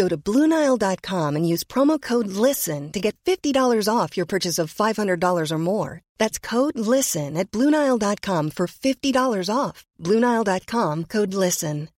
[0.00, 4.72] Go to BlueNile.com and use promo code LISTEN to get $50 off your purchase of
[4.72, 6.00] $500 or more.
[6.18, 9.84] That's code LISTEN at BlueNile.com for $50 off.
[10.02, 11.88] BlueNile.com code LISTEN.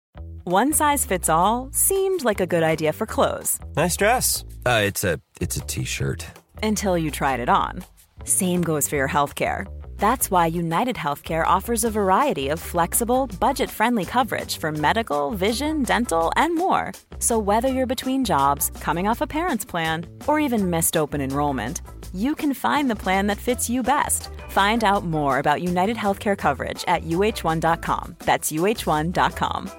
[0.42, 4.44] One size fits all seemed like a good idea for clothes Nice dress.
[4.66, 6.26] Uh, it's a it's a t-shirt.
[6.60, 7.84] until you tried it on.
[8.24, 9.66] Same goes for your healthcare.
[10.02, 15.84] That's why United Healthcare offers a variety of flexible, budget friendly coverage for medical, vision,
[15.84, 16.90] dental, and more.
[17.20, 21.82] So, whether you're between jobs, coming off a parent's plan, or even missed open enrollment,
[22.12, 24.28] you can find the plan that fits you best.
[24.48, 28.16] Find out more about United Healthcare coverage at uh1.com.
[28.26, 29.70] That's uh1.com.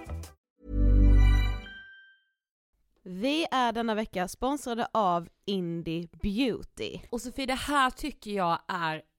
[3.06, 7.00] Vi är denna vecka sponsrade av Indie Beauty.
[7.10, 9.02] Och Sofie, det här tycker jag är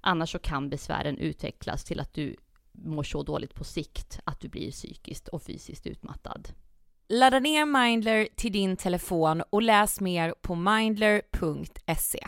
[0.00, 2.36] Annars så kan besvären utvecklas till att du
[2.72, 6.48] mår så dåligt på sikt att du blir psykiskt och fysiskt utmattad.
[7.08, 12.26] Ladda ner Mindler till din telefon och läs mer på mindler.se.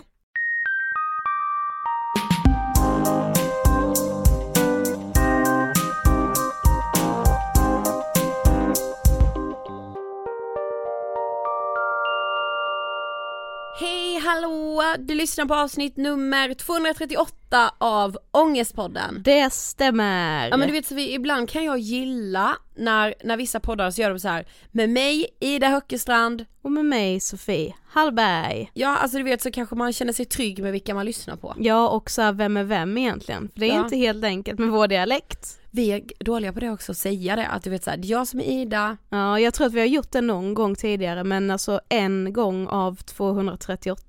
[13.80, 14.82] Hej hallå!
[14.98, 17.41] Du lyssnar på avsnitt nummer 238
[17.78, 19.22] av Ångestpodden.
[19.24, 20.48] Det stämmer!
[20.50, 24.00] Ja men du vet så vi, ibland kan jag gilla när, när vissa poddar så
[24.02, 28.70] gör de så här med mig Ida Höckestrand Och med mig Sofie Hallberg.
[28.74, 31.54] Ja alltså du vet så kanske man känner sig trygg med vilka man lyssnar på.
[31.58, 33.48] Ja och så här, vem är vem egentligen?
[33.52, 33.84] För det är Ja.
[33.84, 35.58] inte helt enkelt med vår dialekt.
[35.70, 38.40] Vi är dåliga på det också, att säga det, att du vet såhär, jag som
[38.40, 41.80] är Ida, Ja, jag tror att vi har gjort det någon gång tidigare men alltså
[41.88, 44.02] en gång av 238.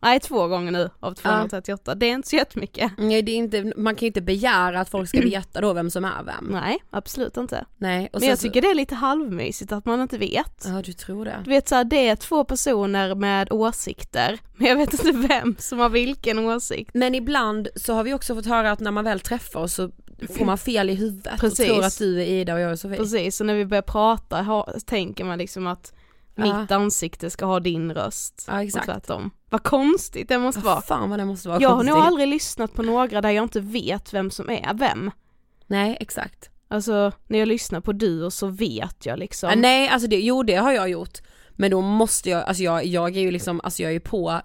[0.00, 1.94] Nej, två gånger nu av 238.
[1.94, 2.92] Det är inte så jättemycket.
[2.98, 5.90] Nej det är inte, man kan ju inte begära att folk ska veta då vem
[5.90, 6.48] som är vem.
[6.50, 7.64] Nej, absolut inte.
[7.76, 10.62] Nej, och Men jag sen tycker det är lite halvmysigt att man inte vet.
[10.62, 11.40] så, Ja du tror det.
[11.44, 15.78] Du vet såhär, det är två personer med åsikter, men jag vet inte vem som
[15.78, 16.90] har vilken åsikt.
[16.94, 19.90] Men ibland så har vi också fått höra att när man väl träffar oss så
[20.38, 21.60] får man fel i huvudet Precis.
[21.60, 22.96] och tror att du är Ida och jag är Sofie.
[22.96, 25.99] Precis, så när vi börjar prata tänker man liksom att Ja.
[26.40, 28.44] Mitt ansikte ska ha din röst.
[28.48, 28.88] Ja, exakt.
[28.88, 29.30] Och tvärtom.
[29.50, 30.74] Vad konstigt det måste vara.
[30.74, 33.42] Vad fan vad det måste vara Jag har nog aldrig lyssnat på några där jag
[33.44, 35.10] inte vet vem som är vem.
[35.66, 36.50] Nej exakt.
[36.68, 39.48] Alltså när jag lyssnar på du så vet jag liksom.
[39.50, 41.18] Ja, nej alltså det, jo det har jag gjort.
[41.50, 44.40] Men då måste jag, alltså jag, jag är ju liksom, alltså jag är ju på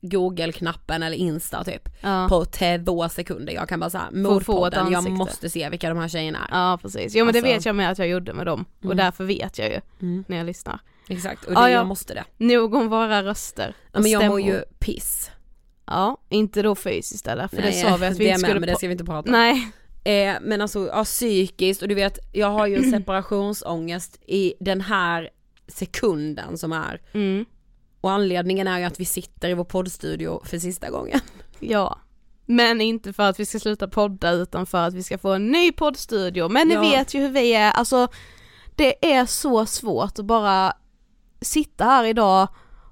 [0.00, 2.26] google-knappen eller insta typ ja.
[2.28, 3.52] på två sekunder.
[3.52, 6.58] Jag kan bara ett mordpodden, jag måste se vilka de här tjejerna är.
[6.58, 8.84] ja precis, jo men det Alltså- vet jag med att jag gjorde med dem och
[8.84, 8.96] Mm.
[8.96, 10.24] därför vet jag ju Mm.
[10.28, 10.80] när jag lyssnar.
[11.08, 11.74] Exakt, och det, Ja, ja.
[11.74, 12.24] jag måste det.
[12.38, 13.74] Nog om våra röster.
[13.92, 14.54] Ja, men jag mår stämmor.
[14.54, 15.30] ju piss.
[15.86, 17.48] Ja, inte då fysiskt eller?
[17.48, 18.92] För det Nej, sa vi att vi det inte med, skulle men det ska vi
[18.92, 19.32] inte prata om.
[19.32, 19.70] Nej,
[20.04, 24.80] Eh, men alltså ja, psykiskt och du vet, jag har ju en separationsångest i den
[24.80, 25.30] här
[25.68, 27.00] sekunden som är.
[27.14, 27.44] mm.
[28.00, 31.20] Och anledningen är ju att vi sitter i vår poddstudio för sista gången.
[31.60, 31.98] ja.
[32.46, 35.46] Men inte för att vi ska sluta podda utan för att vi ska få en
[35.48, 36.48] ny poddstudio.
[36.48, 36.80] Men ni Ja.
[36.80, 38.08] vet ju hur vi är, alltså
[38.76, 40.72] det är så svårt att bara
[41.42, 42.48] sitta här idag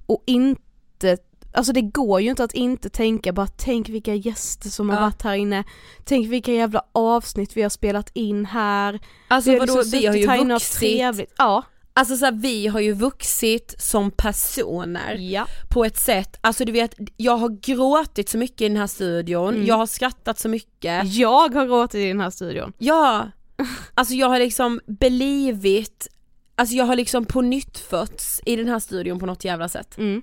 [0.06, 1.16] och inte
[1.52, 5.02] Alltså det går ju inte att inte tänka bara tänk vilka gäster som har Ja.
[5.02, 5.64] varit här inne,
[6.04, 9.00] tänk vilka jävla avsnitt vi har spelat in här.
[9.28, 11.34] Alltså vi vadå, liksom vi har ju vuxit, trevligt.
[11.38, 11.62] Ja.
[11.92, 15.46] alltså så här, vi har ju vuxit som personer ja.
[15.70, 19.54] på ett sätt, alltså du vet, jag har gråtit så mycket i den här studion,
[19.54, 19.66] Mm.
[19.66, 21.14] jag har skrattat så mycket.
[21.14, 22.72] Jag har gråtit i den här studion.
[22.78, 23.30] Ja,
[23.94, 26.08] alltså jag har liksom belivit,
[26.60, 29.98] alltså jag har liksom på nytt fötts i den här studion på något jävla sätt.
[29.98, 30.22] Mm.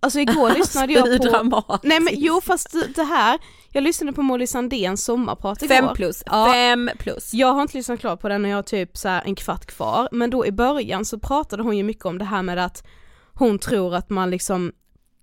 [0.00, 1.78] Alltså igår lyssnade jag på.
[1.82, 3.38] Nej men jo fast det- här,
[3.72, 5.74] jag lyssnade på Molly Sandéns sommarprat igår.
[5.74, 6.52] Fem plus, Ja.
[6.52, 7.34] fem plus.
[7.34, 10.08] Jag har inte lyssnat klart på den och jag har typ så en kvart kvar,
[10.12, 12.86] men då i början så pratade hon ju mycket om det här med att
[13.34, 14.72] hon tror att man liksom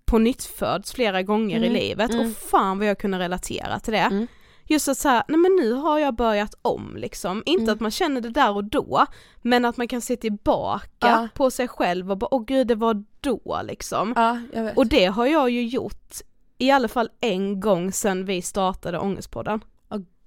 [0.06, 2.26] på nytt föds flera gånger Mm, i livet mm.
[2.32, 4.00] och fan vad jag kunde relatera till det.
[4.00, 4.28] Mm.
[4.66, 7.74] Just att säga, nej men nu har jag börjat om liksom, inte Mm.
[7.74, 9.06] att man känner det där och då,
[9.42, 11.28] men att man kan se tillbaka Ja.
[11.34, 14.14] på sig själv och bara, åh gud det var då liksom.
[14.16, 14.70] Ja.
[14.76, 16.14] Och det har jag ju gjort
[16.58, 19.62] i alla fall en gång sedan vi startade Ångestpodden.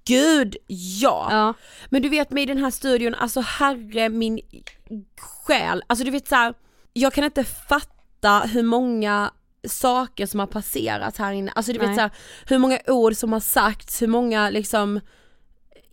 [0.05, 0.55] Gud
[1.01, 1.27] ja.
[1.31, 1.53] Ja.
[1.89, 4.39] Men du vet med i den här studion, alltså herre min
[5.19, 6.53] själ, alltså du vet så här,
[6.93, 9.31] jag kan inte fatta hur många
[9.69, 12.11] saker som har passerat här inne, alltså du vet så här,
[12.45, 14.99] hur många ord som har sagts, hur många liksom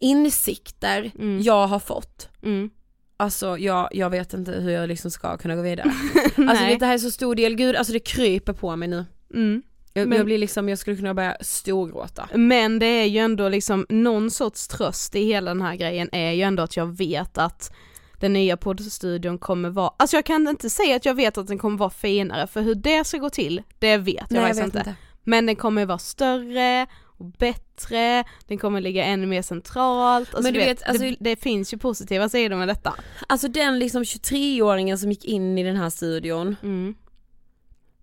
[0.00, 1.40] insikter Mm.
[1.42, 2.28] jag har fått.
[2.42, 2.70] Mm.
[3.16, 5.92] Alltså jag, jag vet inte hur jag liksom ska kunna gå vidare.
[6.36, 9.04] Alltså vet det här är så stor del, gud alltså det kryper på mig nu.
[9.34, 9.62] Mm.
[9.92, 12.28] Jag, Men- jag blir liksom, jag skulle kunna börja storgråta.
[12.34, 16.32] Men det är ju ändå liksom någon sorts tröst i hela den här grejen är
[16.32, 17.72] ju ändå att jag vet att
[18.20, 21.58] den nya poddstudion kommer vara, alltså jag kan inte säga att jag vet att den
[21.58, 24.60] kommer vara finare för hur det ska gå till, det vet jag Nej jag faktiskt
[24.60, 24.78] vet inte.
[24.78, 24.94] inte.
[25.24, 26.86] Men den kommer vara större
[27.18, 31.36] och bättre, den kommer ligga ännu mer centralt, alltså Men du vet, alltså- det, det
[31.36, 32.94] finns ju positiva sidor med detta.
[33.28, 36.94] Alltså den liksom 23-åringen som gick in i den här studion, Mm.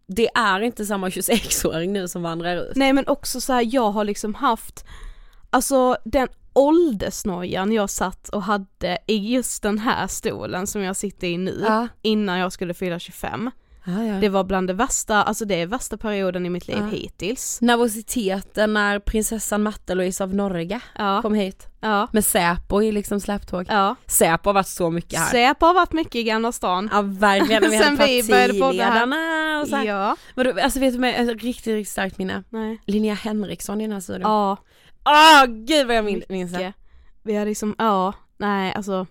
[0.07, 2.75] det är inte samma 26-åring nu som vandrar ut.
[2.75, 4.85] Nej men också så här, jag har liksom haft
[5.49, 11.27] alltså den åldersnojan jag satt och hade i just den här stolen som jag sitter
[11.27, 11.87] i nu, Ja.
[12.01, 13.51] innan jag skulle fylla 25.
[13.85, 14.13] Ja, ja.
[14.13, 16.85] Det var bland det värsta, alltså det är värsta perioden i mitt liv Ja.
[16.97, 17.61] hittills.
[17.61, 20.79] Nervositeten när prinsessan Matte-Louise av Norge
[21.21, 21.67] kom hit.
[21.79, 23.65] ja, Med Säpo i liksom släptåg.
[23.69, 23.95] ja.
[24.07, 25.25] Säpo har varit så mycket här.
[25.31, 26.89] Säpo har varit mycket i Gamla stan.
[26.91, 29.85] Ja verkligen, när vi Sen hade partiledarna och så här.
[29.85, 30.15] Ja.
[30.35, 32.43] Vadå, Alltså vet du med ett riktigt, riktigt starkt minne?
[32.49, 32.81] Nej.
[32.85, 34.21] Linnea Henriksson i den här studion.
[34.31, 34.57] Ja,
[35.05, 36.73] Åh gud vad jag min- minns det.
[37.23, 39.07] Vi har liksom, ja, nej alltså.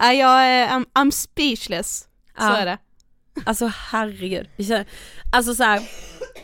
[0.00, 1.98] Nej jag är, I'm, I'm speechless.
[2.38, 2.56] Så Ja.
[2.56, 2.78] är det.
[3.46, 4.48] Alltså herregud.
[5.32, 5.80] Alltså så här.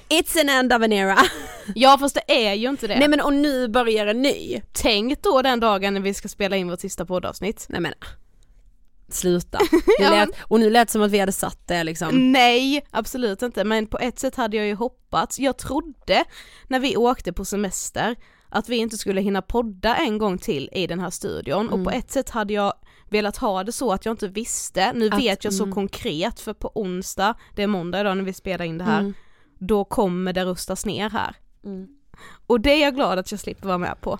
[0.08, 1.18] It's an end of an era.
[1.74, 2.98] Ja fast det är ju inte det.
[2.98, 4.60] Nej men och nu börjar en ny.
[4.72, 7.66] Tänk då den dagen när vi ska spela in vårt sista poddavsnitt.
[7.68, 7.92] Nej men
[9.08, 9.58] sluta.
[9.98, 12.32] Ja, lät, och nu lät det som att vi hade satt det liksom.
[12.32, 13.64] Nej, absolut inte.
[13.64, 16.24] Men på ett sätt hade jag ju hoppats, jag trodde
[16.68, 18.16] när vi åkte på semester
[18.54, 21.90] att vi inte skulle hinna podda en gång till i den här studion och på
[21.90, 22.72] ett sätt hade jag
[23.10, 25.74] velat ha det så att jag inte visste, nu Att- vet jag så mm.
[25.74, 29.14] konkret för på onsdag, det är måndag idag när vi spelar in det här, Mm.
[29.58, 31.36] då kommer det rustas ner här.
[31.64, 31.86] Mm.
[32.46, 34.18] Och det är jag glad att jag slipper vara med på.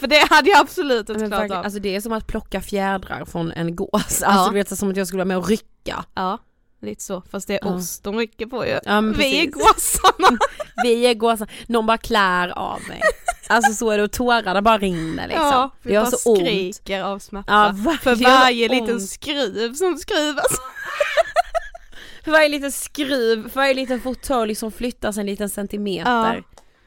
[0.00, 1.64] För det hade jag absolut inte klarat av.
[1.64, 3.92] alltså det är som att plocka fjädrar från en gås.
[3.94, 4.46] Alltså Ja.
[4.48, 6.04] du vet som att jag skulle vara med och rycka.
[6.14, 6.38] Ja,
[6.82, 7.74] lite så, fast det är Ja.
[7.74, 8.78] oss de rycker på ju.
[8.84, 10.38] Ja, vi är gåsarna.
[10.82, 13.00] Vi är gåsar, någon bara klär av mig.
[13.48, 15.46] Alltså så är det och tårarna bara rinner liksom.
[15.46, 16.40] Ja, vi det bara så ont.
[16.40, 17.52] skriker av smärta.
[17.52, 18.18] Ja, verkligen.
[18.18, 19.08] för varje liten ont.
[19.08, 20.46] skruv som skruvas.
[22.24, 26.42] För varje liten skruv, för varje liten fåtölj som flyttas en liten centimeter.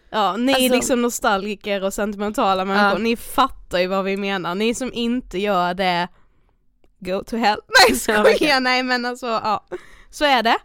[0.10, 2.98] Ja, ni Alltså- liksom nostalgiker och sentimentala människor, Ja.
[2.98, 4.56] ni fattar ju vad vi menar.
[4.56, 6.08] Ni som inte gör det,
[7.00, 7.60] go to hell.
[7.68, 8.63] Nej Ja, skojar, verkligen.
[8.63, 9.66] nej men alltså ja.
[10.10, 10.58] Så är det.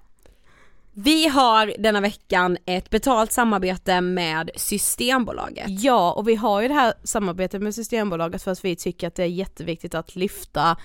[0.96, 5.66] Vi har denna veckan ett betalt samarbete med Systembolaget.
[5.68, 9.14] Ja, och vi har ju det här samarbetet med Systembolaget för att vi tycker att
[9.14, 10.76] det är jätteviktigt att lyfta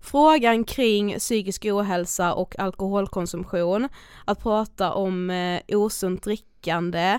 [0.00, 3.88] frågan kring psykisk ohälsa och alkoholkonsumtion,
[4.24, 7.18] att prata om eh, osunt drickande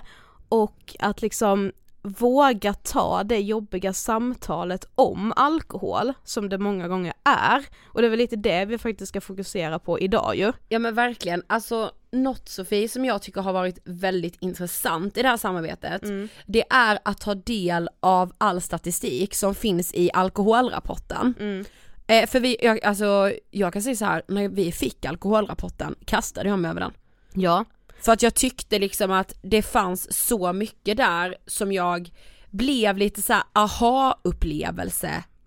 [0.50, 7.65] och att liksom våga ta det jobbiga samtalet om alkohol som det många gånger är.
[7.88, 10.51] Och det är väl lite det vi faktiskt ska fokusera på idag ju.
[10.70, 15.27] Ja men verkligen, alltså något Sofie som jag tycker har varit väldigt intressant i det
[15.27, 16.01] här samarbetet,
[16.45, 21.33] det är att ta del av all statistik som finns i alkoholrapporten.
[22.07, 26.49] Eh, för vi, jag, alltså jag kan säga så här, när vi fick alkoholrapporten kastade
[26.49, 26.93] jag mig över den.
[27.33, 27.65] Ja.
[28.01, 32.11] För att jag tyckte liksom att det fanns så mycket där som jag
[32.49, 33.43] blev lite så här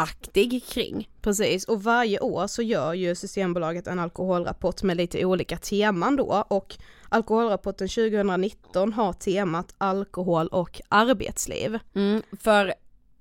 [0.03, 1.09] aha-upplevelseaktig kring.
[1.23, 6.45] Precis, och varje år så gör ju Systembolaget en alkoholrapport med lite olika teman då
[6.49, 6.77] och
[7.09, 11.79] alkoholrapporten 2019 har temat alkohol och arbetsliv.
[11.95, 12.75] Mm, för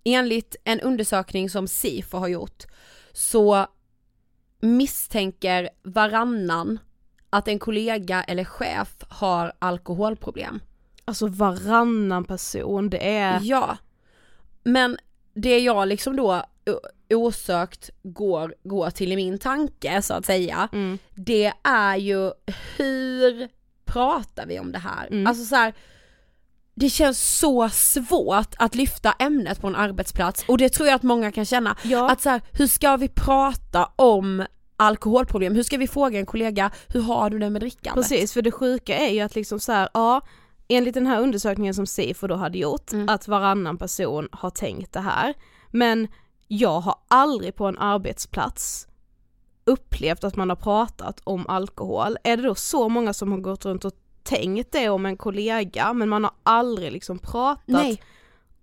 [0.03, 2.63] enligt en undersökning som SIFO har gjort
[3.13, 3.65] så
[4.61, 6.79] misstänker varannan
[7.29, 10.59] att en kollega eller chef har alkoholproblem.
[11.05, 13.39] Alltså varannan person, det är...
[13.41, 13.77] Ja,
[14.63, 14.97] men
[15.33, 16.43] det jag liksom då
[17.13, 20.97] osökt går, går till i min tanke så att säga, Mm.
[21.15, 22.31] det är ju
[22.77, 23.49] hur
[23.85, 25.07] pratar vi om det här?
[25.07, 25.27] Mm.
[25.27, 25.73] Alltså så här,
[26.75, 31.03] det känns så svårt att lyfta ämnet på en arbetsplats och det tror jag att
[31.03, 31.77] många kan känna.
[31.83, 32.11] Ja.
[32.11, 34.45] Att så här, hur ska vi prata om
[34.77, 35.55] alkoholproblem?
[35.55, 38.09] Hur ska vi fråga en kollega, hur har du det med drickandet?
[38.09, 40.21] Precis, för det sjuka är ju att liksom så här, ja,
[40.75, 43.09] enligt den här undersökningen som Sifo då hade gjort, Mm.
[43.09, 45.33] att varannan person har tänkt det här,
[45.71, 46.07] men
[46.47, 48.87] jag har aldrig på en arbetsplats
[49.65, 52.17] upplevt att man har pratat om alkohol.
[52.23, 55.93] Är det då så många som har gått runt och tänkt det om en kollega,
[55.93, 58.01] men man har aldrig liksom pratat Nej.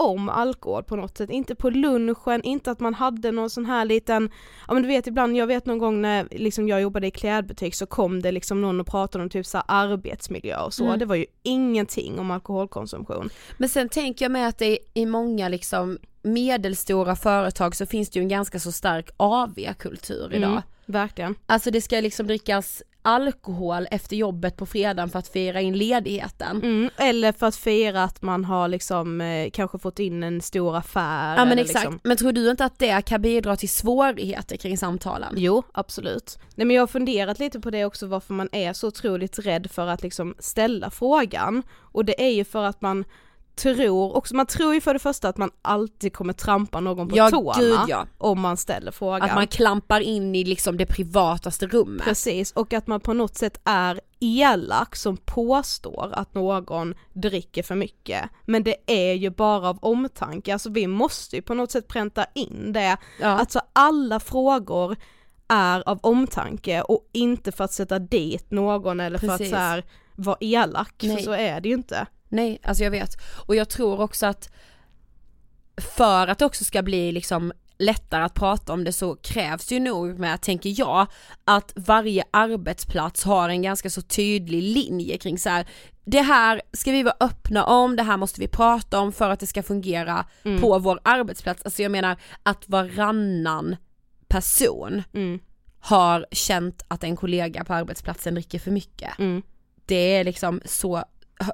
[0.00, 3.84] Om alkohol på något sätt, inte på lunchen, inte att man hade någon sån här
[3.84, 4.30] liten,
[4.68, 7.74] ja men du vet ibland, jag vet någon gång när liksom jag jobbade i klädbutik
[7.74, 10.98] så kom det liksom någon och pratade om typ så arbetsmiljö och så, Mm.
[10.98, 13.30] det var ju ingenting om alkoholkonsumtion.
[13.56, 15.98] Men sen tänker jag med att det i många liksom
[16.32, 20.50] medelstora företag så finns det ju en ganska så stark AV-kultur idag.
[20.50, 21.34] Mm, verkligen.
[21.46, 26.62] Alltså det ska liksom drickas alkohol efter jobbet på fredagen för att fira in ledigheten.
[26.62, 30.76] Mm, eller för att fira att man har liksom eh, kanske fått in en stor
[30.76, 31.36] affär.
[31.36, 32.00] Ja men exakt, Liksom.
[32.02, 35.34] men tror du inte att det kan bidra till svårigheter kring samtalen?
[35.36, 36.38] Jo, absolut.
[36.54, 39.70] Nej men jag har funderat lite på det också varför man är så otroligt rädd
[39.70, 41.62] för att liksom ställa frågan.
[41.78, 43.04] Och det är ju för att man
[43.58, 47.16] tror också, man tror ju för det första att man alltid kommer trampa någon på
[47.16, 48.06] Ja, tårna gud, ja.
[48.18, 49.22] om man ställer frågan.
[49.22, 52.04] Att man klampar in i liksom det privataste rummet.
[52.04, 57.74] Precis, och att man på något sätt är elak som påstår att någon dricker för
[57.74, 58.30] mycket.
[58.44, 62.26] Men det är ju bara av omtanke, alltså vi måste ju på något sätt pränta
[62.34, 62.96] in det.
[63.20, 63.26] Ja.
[63.26, 64.96] Alltså alla frågor
[65.48, 69.50] är av omtanke och inte för att sätta dit någon eller för att Precis.
[69.50, 69.84] så här,
[70.14, 71.16] vara elak, Nej.
[71.16, 72.06] för så är det ju inte.
[72.28, 73.16] Nej, alltså jag vet.
[73.46, 74.50] Och jag tror också att
[75.96, 79.80] för att det också ska bli liksom lättare att prata om det så krävs ju
[79.80, 81.06] nog med, tänker jag,
[81.44, 85.66] att varje arbetsplats har en ganska så tydlig linje kring så här.
[86.04, 89.40] det här ska vi vara öppna om, det här måste vi prata om för att
[89.40, 90.60] det ska fungera Mm.
[90.60, 91.62] på vår arbetsplats.
[91.64, 93.76] Alltså jag menar att varannan
[94.28, 95.38] person Mm,
[95.80, 99.18] har känt att en kollega på arbetsplatsen dricker för mycket.
[99.18, 99.42] mm,
[99.86, 101.04] Det är liksom så,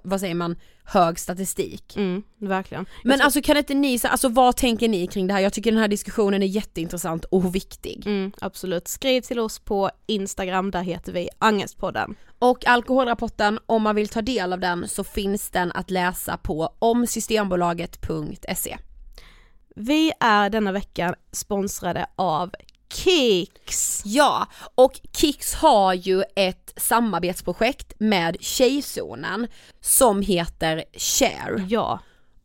[0.03, 1.97] vad säger man, hög statistik.
[1.97, 2.87] mm, verkligen.
[3.05, 5.41] Men tror- alltså kan inte ni, så- alltså vad tänker ni kring det här?
[5.41, 8.03] Jag tycker den här diskussionen är jätteintressant och viktig.
[8.07, 8.89] Mm, absolut.
[8.89, 12.15] Skriv till oss på Instagram, där heter vi Angestpodden.
[12.39, 16.75] Och alkoholrapporten, om man vill ta del av den så finns den att läsa på
[16.79, 18.77] omsystembolaget.se.
[19.77, 22.51] Vi är denna vecka sponsrade av
[22.95, 24.03] Kicks.
[24.05, 29.47] Ja, och Kicks har ju ett samarbetsprojekt med Tjejzonen
[29.81, 31.67] som heter Share.
[31.69, 31.99] Ja,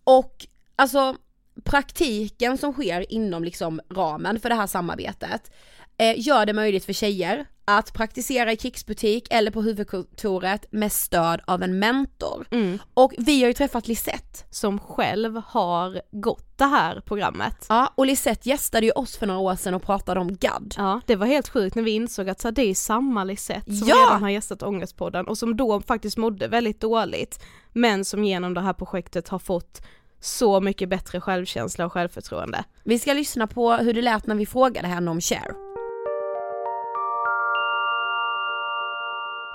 [0.04, 1.16] Och alltså
[1.64, 5.52] praktiken som sker inom liksom ramen för det här samarbetet
[5.98, 7.46] eh, gör det möjligt för tjejer
[7.78, 12.46] att praktisera i Kicks-butik eller på huvudkontoret med stöd av en mentor.
[12.52, 12.80] mm.
[12.94, 14.44] Och vi har ju träffat Lisette.
[14.50, 17.66] som själv har gått det här programmet.
[17.70, 20.74] Ja, och Lisette gästade ju oss för några år sedan och pratade om GAD.
[20.78, 23.76] Ja, det var helt sjukt när vi insåg att så här, det är samma Lisette
[23.76, 23.96] som Ja!
[23.96, 28.62] redan har gästat Ångestpodden och som då faktiskt mådde väldigt dåligt, men som genom det
[28.62, 29.82] här projektet har fått
[30.22, 32.64] så mycket bättre självkänsla och självförtroende.
[32.84, 35.69] Vi ska lyssna på hur det lät när vi frågade henne om Share.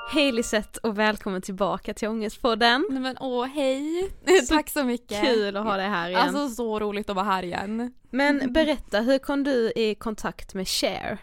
[0.06, 2.86] Hej Lisette och välkommen tillbaka till Ångestpodden.
[2.90, 4.10] Nej men åh hej!
[4.48, 5.22] Tack så mycket!
[5.22, 6.20] Kul att ha dig här igen.
[6.20, 7.92] Alltså så roligt att vara här igen.
[8.10, 11.18] Men berätta, hur kom du i kontakt med Share?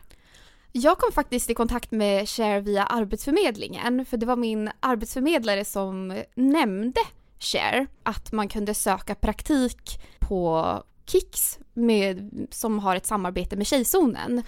[0.72, 6.24] Jag kom faktiskt i kontakt med Share via Arbetsförmedlingen för det var min arbetsförmedlare som
[6.36, 7.02] nämnde
[7.40, 14.44] Share att man kunde söka praktik på Kicks med, som har ett samarbete med Tjejzonen.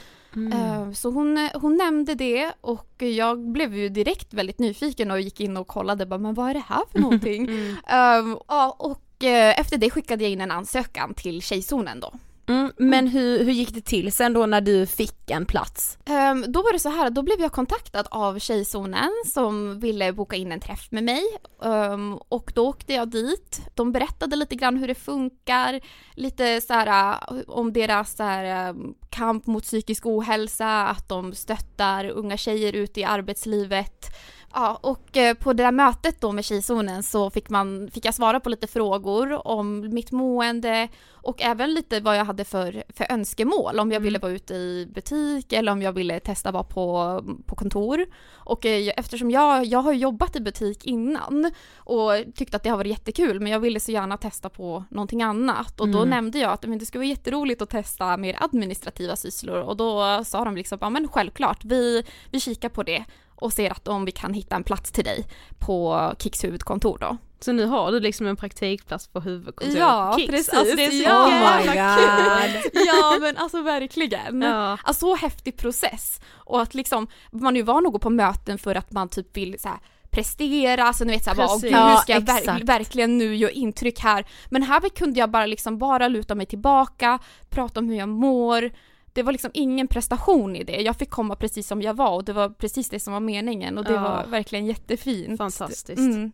[0.53, 5.39] Eh, Så hon, hon nämnde det och jag blev ju direkt väldigt nyfiken och gick
[5.39, 7.47] in och kollade bara, men vad är det här för någonting?
[7.87, 12.13] Ehm, ja, och eh, efter det skickade jag in en ansökan till Tjejzonen då.
[12.47, 15.97] Mm, men hur, hur gick det till sen då när du fick en plats?
[16.09, 20.35] Um, då var det så här, då blev jag kontaktad av Tjejzonen som ville boka
[20.35, 21.23] in en träff med mig.
[21.59, 23.61] um, och då åkte jag dit.
[23.73, 25.81] De berättade lite grann hur det funkar,
[26.15, 31.33] lite så här eh, om deras så här, ehm, kamp mot psykisk ohälsa, att de
[31.33, 34.05] stöttar unga tjejer ute i arbetslivet.
[34.55, 38.13] Ja, och eh, på det där mötet då med Tjejzonen så fick, man, fick jag
[38.13, 43.07] svara på lite frågor om mitt mående och även lite vad jag hade för, för
[43.09, 43.79] önskemål.
[43.79, 47.55] Om jag ville vara ute i butik eller om jag ville testa vara på, på
[47.55, 48.05] kontor.
[48.33, 52.77] Och eh, eftersom jag, jag har jobbat i butik innan och tyckte att det har
[52.77, 55.79] varit jättekul men jag ville så gärna testa på någonting annat.
[55.79, 59.61] Och då nämnde jag att men det skulle vara jätteroligt att testa mer administrativa sysslor
[59.61, 63.05] och då sa de liksom ja men självklart vi, vi kikar på det
[63.43, 65.25] och ser att om vi kan hitta en plats till dig
[65.59, 67.17] på Kicks huvudkontor då.
[67.39, 70.31] Så nu har du liksom en praktikplats på huvudkontoret Ja, Kicks.
[70.31, 70.53] precis.
[70.53, 71.25] Alltså det är så Ja.
[71.27, 72.71] Oh jävla god!
[72.87, 74.41] ja men alltså verkligen.
[74.41, 74.77] Ja.
[74.83, 78.57] Alltså så häftig process och att liksom man är ju van att gå på möten
[78.57, 79.77] för att man typ vill så här
[80.11, 83.51] prestera, alltså ni vet såhär åh gud, nu ska Ja, jag ver- verkligen nu göra
[83.51, 84.25] intryck här.
[84.49, 88.71] Men här kunde jag bara liksom bara luta mig tillbaka, prata om hur jag mår.
[89.13, 90.81] Det var liksom ingen prestation i det.
[90.81, 93.77] Jag fick komma precis som jag var och det var precis det som var meningen
[93.77, 94.01] och det Ja.
[94.01, 95.37] var verkligen jättefint.
[95.37, 95.97] Fantastiskt.
[95.99, 96.31] Mm.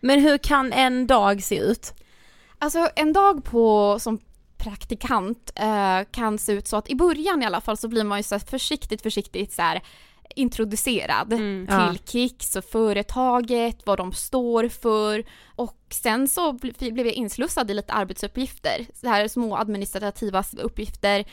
[0.00, 1.94] Men hur kan en dag se ut?
[2.58, 4.18] Alltså en dag på som
[4.56, 8.18] praktikant eh, kan se ut så att i början i alla fall så blir man
[8.18, 9.82] ju så här försiktigt försiktigt så här
[10.36, 11.66] introducerad Mm.
[11.70, 11.92] Ja.
[11.92, 15.24] till Kicks och företaget, vad de står för
[15.56, 21.24] och sen så bl- blev jag inslussad i lite arbetsuppgifter, så här små administrativa uppgifter.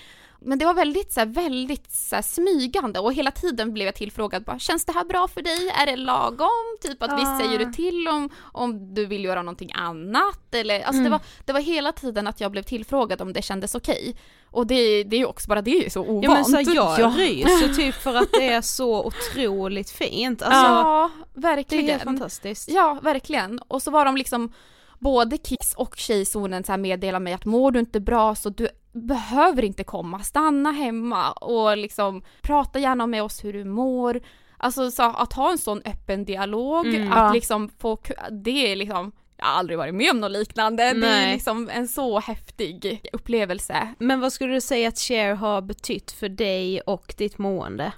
[0.45, 3.95] Men det var väldigt, så här, väldigt så här, smygande och hela tiden blev jag
[3.95, 5.69] tillfrågad bara, känns det här bra för dig?
[5.69, 6.77] Är det lagom?
[6.81, 7.15] Typ att Ah.
[7.15, 10.55] vi säger du till om, om du vill göra någonting annat?
[10.55, 13.75] Eller, alltså det, var, det var hela tiden att jag blev tillfrågad om det kändes
[13.75, 14.15] okej.
[14.51, 16.23] Och det, det är ju också bara det är ju så ovant.
[16.23, 17.13] Ja men så här, jag Ja.
[17.17, 20.41] ryser typ för att det är så otroligt fint.
[20.41, 21.99] Alltså, ja, det är verkligen.
[21.99, 22.69] fantastiskt.
[22.71, 23.59] Ja, verkligen.
[23.59, 24.53] Och så var de liksom
[25.01, 28.67] både Kicks och Tjejzonen så här meddelar mig att mår du inte bra så du
[28.93, 34.21] behöver inte komma, stanna hemma och liksom prata gärna med oss hur du mår.
[34.57, 37.11] Alltså så att ha en sån öppen dialog, Mm.
[37.11, 37.33] att Ja.
[37.33, 37.97] liksom få,
[38.31, 40.83] det är liksom, jag har aldrig varit med om något liknande.
[40.83, 41.33] Det är Nej.
[41.33, 43.93] liksom en så häftig upplevelse.
[43.99, 47.93] Men vad skulle du säga att Cher har betytt för dig och ditt mående?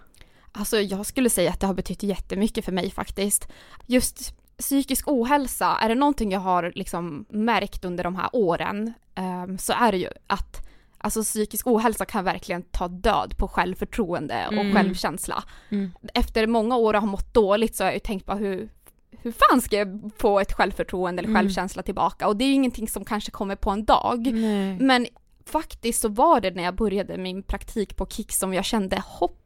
[0.52, 3.48] Alltså jag skulle säga att det har betytt jättemycket för mig faktiskt.
[3.86, 9.58] Just psykisk ohälsa, är det någonting jag har liksom märkt under de här åren ehm,
[9.58, 14.54] så är det ju att Alltså psykisk ohälsa kan verkligen ta död på självförtroende och
[14.54, 14.74] Mm.
[14.76, 15.44] självkänsla.
[15.70, 15.92] Mm.
[16.14, 18.70] Efter många år att ha mått dåligt så har jag ju tänkt på hur,
[19.22, 21.40] hur fan ska jag få ett självförtroende eller Mm.
[21.42, 22.28] självkänsla tillbaka?
[22.28, 24.34] Och det är ju ingenting som kanske kommer på en dag.
[24.34, 24.78] Nej.
[24.80, 25.08] Men
[25.46, 29.43] faktiskt så var det när jag började min praktik på Kik som jag kände hopp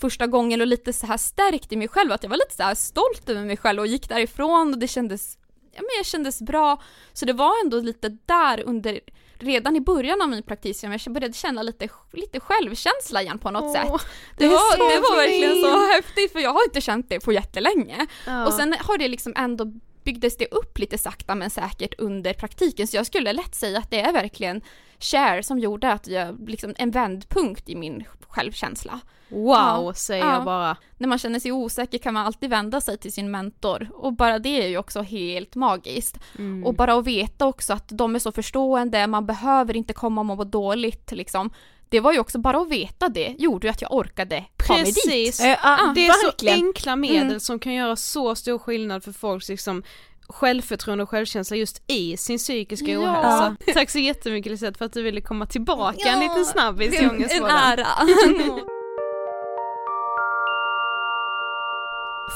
[0.00, 2.62] första gången och lite så här stärkt i mig själv, att jag var lite så
[2.62, 5.38] här stolt över mig själv och gick därifrån och det kändes,
[5.72, 6.82] ja men jag kändes bra.
[7.12, 9.00] Så det var ändå lite där under,
[9.38, 13.62] redan i början av min praktik jag började känna lite, lite självkänsla igen på något
[13.62, 14.08] Åh, sätt.
[14.36, 17.32] det Det var, det var verkligen så häftigt för jag har inte känt det på
[17.32, 18.06] jättelänge.
[18.26, 18.46] Ja.
[18.46, 19.64] Och sen har det liksom ändå
[20.04, 23.90] byggdes det upp lite sakta men säkert under praktiken så jag skulle lätt säga att
[23.90, 24.62] det är verkligen
[25.00, 29.00] Cher som gjorde att jag, liksom en vändpunkt i min självkänsla.
[29.30, 29.48] Wow,
[29.86, 29.92] Ja.
[29.96, 30.32] säger Ja.
[30.32, 30.76] jag bara.
[30.96, 34.38] När man känner sig osäker kan man alltid vända sig till sin mentor och bara
[34.38, 36.18] det är ju också helt magiskt.
[36.38, 36.64] Mm.
[36.66, 40.26] Och bara att veta också att de är så förstående, man behöver inte komma och
[40.26, 41.50] må dåligt liksom.
[41.90, 44.84] Det var ju också bara att veta det gjorde ju att jag orkade ta mig
[44.84, 44.94] dit.
[44.94, 46.58] Precis, Eh, ah, det är verkligen.
[46.58, 47.40] så enkla medel Mm.
[47.40, 49.82] som kan göra så stor skillnad för folks liksom
[50.28, 52.98] självförtroende och självkänsla just i sin psykiska Ja.
[53.00, 53.56] ohälsa.
[53.74, 57.24] Tack så jättemycket Lisette för att du ville komma tillbaka en liten snabbis i en,
[57.30, 57.86] en ära.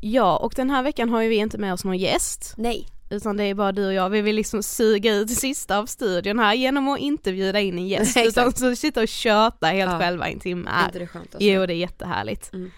[0.00, 2.86] Ja, och den här veckan har ju vi inte med oss någon gäst, Nej.
[3.10, 4.10] utan det är bara du och jag.
[4.10, 7.78] Vi vill liksom suga ut det sista av studion här genom att inte bjuda in
[7.78, 9.98] en gäst, Nej, utan så sitta och köta helt Ja.
[9.98, 10.86] själva i en timme här.
[10.86, 11.48] inte det skönt alltså?
[11.48, 12.52] Jo, det är jättehärligt.
[12.52, 12.70] Mm.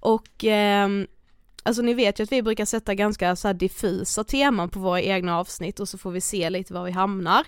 [0.00, 1.06] Och ehm,
[1.62, 5.38] alltså ni vet ju att vi brukar sätta ganska så diffusa teman på våra egna
[5.38, 7.46] avsnitt och så får vi se lite var vi hamnar.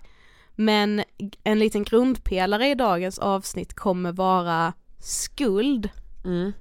[0.54, 1.02] Men
[1.44, 5.88] en liten grundpelare i dagens avsnitt kommer vara skuld
[6.24, 6.52] Mm.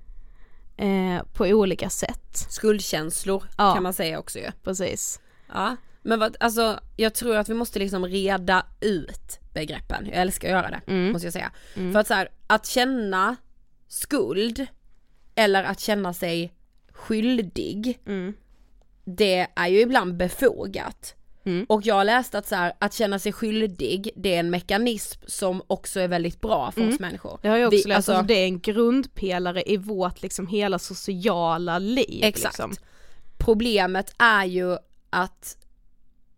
[0.77, 2.37] eh, på olika sätt.
[2.49, 3.73] Skuldkänslor Ja.
[3.73, 4.51] kan man säga också ju.
[4.63, 5.19] Precis.
[5.53, 10.05] Ja, men vad, alltså jag tror att vi måste liksom reda ut begreppen.
[10.05, 11.11] Jag älskar att göra det, Mm.
[11.11, 11.51] måste jag säga.
[11.75, 11.91] Mm.
[11.93, 13.35] För att så här, att känna
[13.87, 14.65] skuld
[15.35, 16.53] eller att känna sig
[17.01, 18.33] skyldig, Mm.
[19.05, 21.15] det är ju ibland befogat.
[21.45, 21.65] Mm.
[21.69, 25.61] Och jag läste att så här, att känna sig skyldig, det är en mekanism som
[25.67, 26.93] också är väldigt bra för Mm.
[26.93, 27.39] oss människor.
[27.41, 30.47] Det har jag också Vi- läst, alltså- alltså, det är en grundpelare i vårt liksom
[30.47, 32.19] hela sociala liv.
[32.23, 32.53] Exakt.
[32.53, 32.73] Liksom.
[33.37, 34.77] Problemet är ju
[35.09, 35.57] att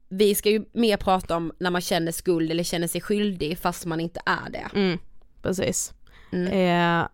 [0.10, 3.86] vi ska ju mer prata om när man känner skuld eller känner sig skyldig fast
[3.86, 4.70] man inte är det.
[4.80, 4.98] Mm,
[5.42, 5.94] precis.
[6.32, 6.48] Mm.
[7.02, 7.08] Eh,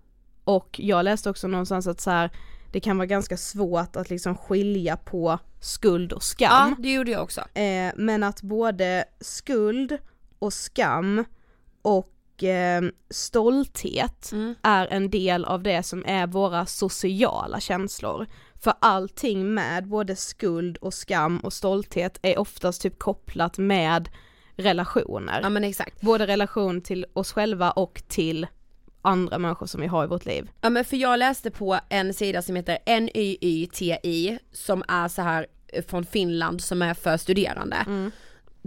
[0.44, 2.30] och jag läste också någonstans att så här,
[2.72, 6.70] det kan vara ganska svårt att liksom skilja på skuld och skam.
[6.70, 7.42] Ja, det gjorde jag också.
[7.54, 9.98] Eh, men att både skuld
[10.40, 11.26] och skam
[11.82, 14.56] och eh, stolthet Mm.
[14.64, 18.28] är en del av det som är våra sociala känslor.
[18.56, 24.10] För allting med både skuld och skam och stolthet är oftast typ kopplat med
[24.56, 25.40] relationer.
[25.44, 26.02] Ja men exakt.
[26.02, 28.48] Både relation till oss själva och till
[29.02, 30.50] andra människor som vi har i vårt liv.
[30.62, 35.48] Ja men för jag läste på en sida som heter NYYTI som är så här
[35.68, 38.12] eh, från Finland som är för studerande.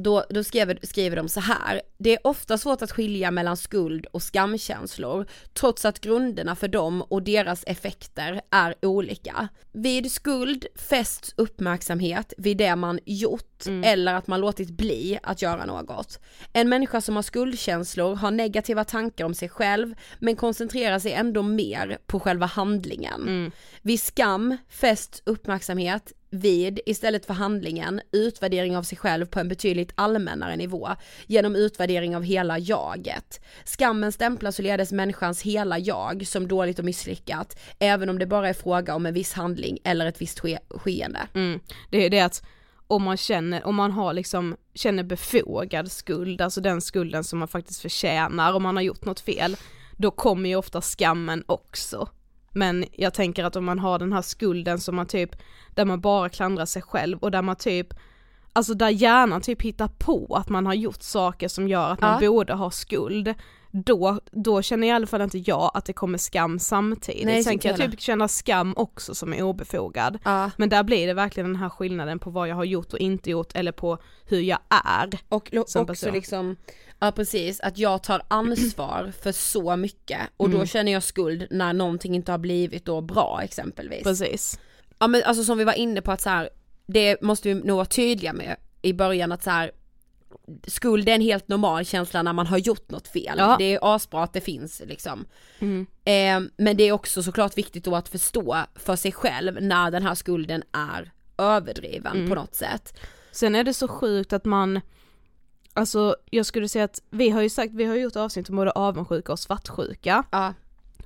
[0.02, 4.06] Då, då skriver, skriver de så här, det är ofta svårt att skilja mellan skuld
[4.06, 9.48] och skamkänslor trots att grunderna för dem och deras effekter är olika.
[9.72, 15.64] Vid skuld fästs uppmärksamhet vid det man gjort eller att man låtit bli att göra
[15.64, 16.18] något.
[16.52, 21.42] En människa som har skuldkänslor har negativa tankar om sig själv men koncentrerar sig ändå
[21.42, 23.52] mer på själva handlingen.
[23.82, 29.92] Vid skam fästs uppmärksamhet vid, istället för handlingen, utvärdering av sig själv på en betydligt
[29.94, 30.88] allmännare nivå
[31.26, 33.40] genom utvärdering av hela jaget.
[33.64, 38.52] Skammen stämplar således människans hela jag som dåligt och misslyckat, även om det bara är
[38.52, 41.20] fråga om en viss handling eller ett visst ske- skeende.
[41.34, 41.60] Mm.
[41.90, 42.42] Det är det att
[42.86, 47.48] om man känner, om man har liksom, känner befogad skuld, alltså den skulden som man
[47.48, 49.56] faktiskt förtjänar om man har gjort något fel,
[49.96, 52.08] då kommer ju ofta skammen också.
[52.52, 55.36] Men jag tänker att om man har den här skulden som man typ,
[55.74, 57.94] där man bara klandrar sig själv och där man typ,
[58.52, 62.22] alltså där hjärnan typ hittar på att man har gjort saker som gör att man
[62.22, 62.28] Ja.
[62.30, 63.34] borde ha skuld,
[63.74, 67.24] då, då känner i alla fall inte jag att det kommer skam samtidigt.
[67.24, 70.18] Nej, Sen kan jag typ känna skam också som är obefogad.
[70.24, 70.50] Ja.
[70.56, 73.30] Men där blir det verkligen den här skillnaden på vad jag har gjort och inte
[73.30, 75.10] gjort eller på hur jag är.
[75.28, 76.12] Och Som också person.
[76.12, 76.56] liksom,
[77.02, 80.66] ja precis, att jag tar ansvar för så mycket och då Mm.
[80.66, 84.02] känner jag skuld när någonting inte har blivit då bra exempelvis.
[84.02, 84.60] Precis.
[84.98, 86.50] Ja men alltså som vi var inne på att så här,
[86.86, 89.70] det måste vi nog vara tydliga med i början att så här,
[90.66, 93.34] skuld är en helt normal känsla när man har gjort något fel.
[93.38, 93.56] Ja.
[93.58, 95.24] Det är asbra att det finns liksom.
[95.58, 95.86] Mm.
[96.04, 100.02] Eh, men det är också såklart viktigt då att förstå för sig själv när den
[100.02, 102.28] här skulden är överdriven Mm.
[102.28, 102.98] på något sätt.
[103.32, 104.80] Sen är det så sjukt att man,
[105.74, 108.70] alltså jag skulle säga att vi har ju sagt, vi har gjort avsnitt om både
[108.70, 110.24] avundsjuka och svartsjuka.
[110.30, 110.54] Ja.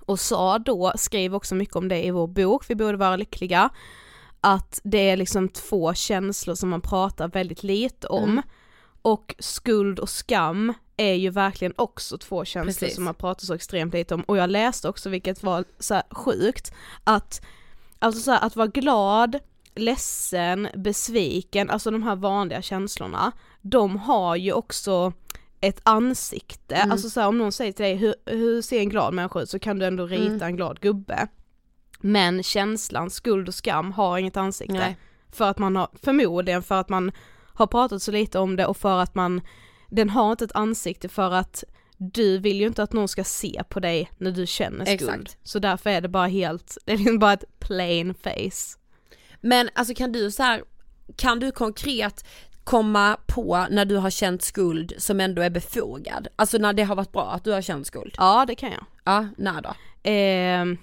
[0.00, 3.70] Och sa då, skrev också mycket om det i vår bok, Vi borde vara lyckliga,
[4.40, 8.31] att det är liksom två känslor som man pratar väldigt lite om.
[8.31, 8.42] Mm.
[9.02, 12.94] Och skuld och skam är ju verkligen också två känslor Precis.
[12.94, 14.20] som man pratar så extremt lite om.
[14.20, 16.74] Och jag läste också, vilket var så sjukt,
[17.05, 17.44] att
[17.98, 19.38] alltså så här, att vara glad,
[19.74, 23.33] ledsen, besviken, alltså de här vanliga känslorna,
[23.70, 25.12] de har ju också
[25.61, 26.92] ett ansikte, Mm.
[26.92, 29.50] alltså så här, om någon säger till dig hur, hur ser en glad människa ut
[29.50, 30.42] så kan du ändå rita Mm.
[30.42, 31.26] en glad gubbe.
[32.00, 34.74] Men känslan, skuld och skam har inget ansikte.
[34.74, 34.96] Nej.
[35.33, 37.12] För att man har, förmodligen för att man
[37.55, 39.40] har pratat så lite om det och för att man,
[39.90, 41.64] den har inte ett ansikte för att
[41.98, 45.00] du vill ju inte att någon ska se på dig när du känner skuld.
[45.11, 45.37] Exakt.
[45.42, 48.79] Så därför är det bara helt, det är liksom bara ett plain face.
[49.40, 50.62] Men alltså kan du så här,
[51.16, 52.24] kan du konkret
[52.66, 56.29] komma på när du har känt skuld som ändå är befogad?
[56.37, 58.14] Alltså när det har varit bra att du har känt skuld?
[58.18, 58.85] Ja det kan jag.
[59.05, 59.74] Ja, när då?
[60.11, 60.79] Eh,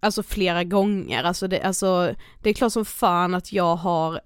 [0.00, 4.20] alltså flera gånger, alltså det, alltså det är klart som fan att jag har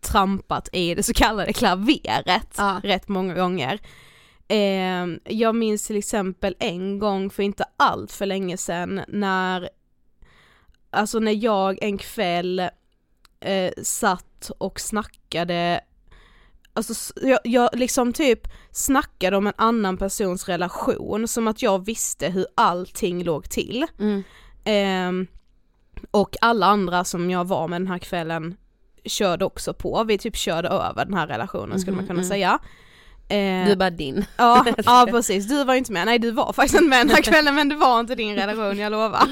[0.00, 2.80] trampat i det så kallade klaveret Ja.
[2.82, 3.78] rätt många gånger.
[4.48, 9.68] Eh, jag minns till exempel en gång för inte allt för länge sedan när,
[10.90, 12.60] alltså när jag en kväll
[13.40, 15.80] eh, satt och snackade
[16.76, 18.40] Alltså jag, jag liksom typ
[18.72, 23.86] snackade om en annan persons relation som att jag visste hur allting låg till.
[24.00, 24.22] Mm.
[24.64, 25.26] Ehm,
[26.10, 28.56] och alla andra som jag var med den här kvällen
[29.04, 32.28] körde också på, vi typ körde över den här relationen skulle man Mhm, kunna mm.
[32.28, 32.58] säga.
[33.28, 34.24] Ehm, Du bara din.
[34.36, 37.22] Ja, ja precis, du var inte med, nej du var faktiskt inte med den här
[37.32, 39.28] kvällen men det var inte din relation, jag lovar.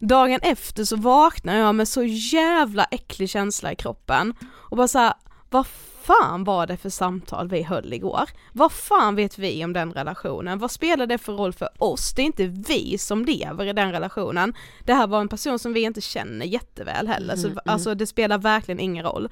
[0.00, 4.34] Dagen efter så vaknade jag med så jävla äcklig känsla i kroppen
[4.70, 5.12] och bara såhär,
[5.50, 5.66] vad
[6.08, 8.30] fan var det för samtal vi höll igår?
[8.52, 10.58] Vad fan vet vi om den relationen?
[10.58, 12.12] Vad spelar det för roll för oss?
[12.14, 14.54] Det är inte vi som lever i den relationen.
[14.84, 18.06] Det här var en person som vi inte känner jätteväl heller, så Mm, alltså det
[18.06, 19.28] spelar verkligen ingen roll.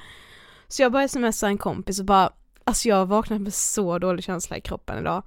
[0.68, 2.30] Så jag började smsa en kompis och bara,
[2.64, 5.22] alltså jag har vaknat med så dålig känsla i kroppen idag.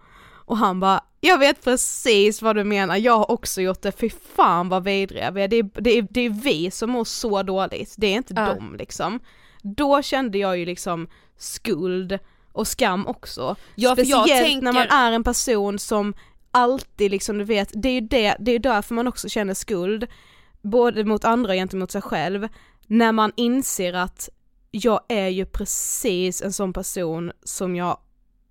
[0.45, 4.09] Och han bara, jag vet precis vad du menar, jag har också gjort det, fy
[4.35, 5.47] fan vad vidriga vi är.
[5.47, 8.53] Det är, det är, det är vi som mår så dåligt, det är inte Ja.
[8.53, 9.19] dem liksom.
[9.61, 12.19] Då kände jag ju liksom skuld
[12.51, 13.55] och skam också.
[13.75, 16.13] Ja, Speciellt när man tänker- är en person som
[16.51, 20.07] alltid liksom, du vet, det är ju det, det är därför man också känner skuld,
[20.61, 22.47] både mot andra och gentemot sig själv,
[22.87, 24.29] när man inser att
[24.71, 27.97] jag är ju precis en sån person som jag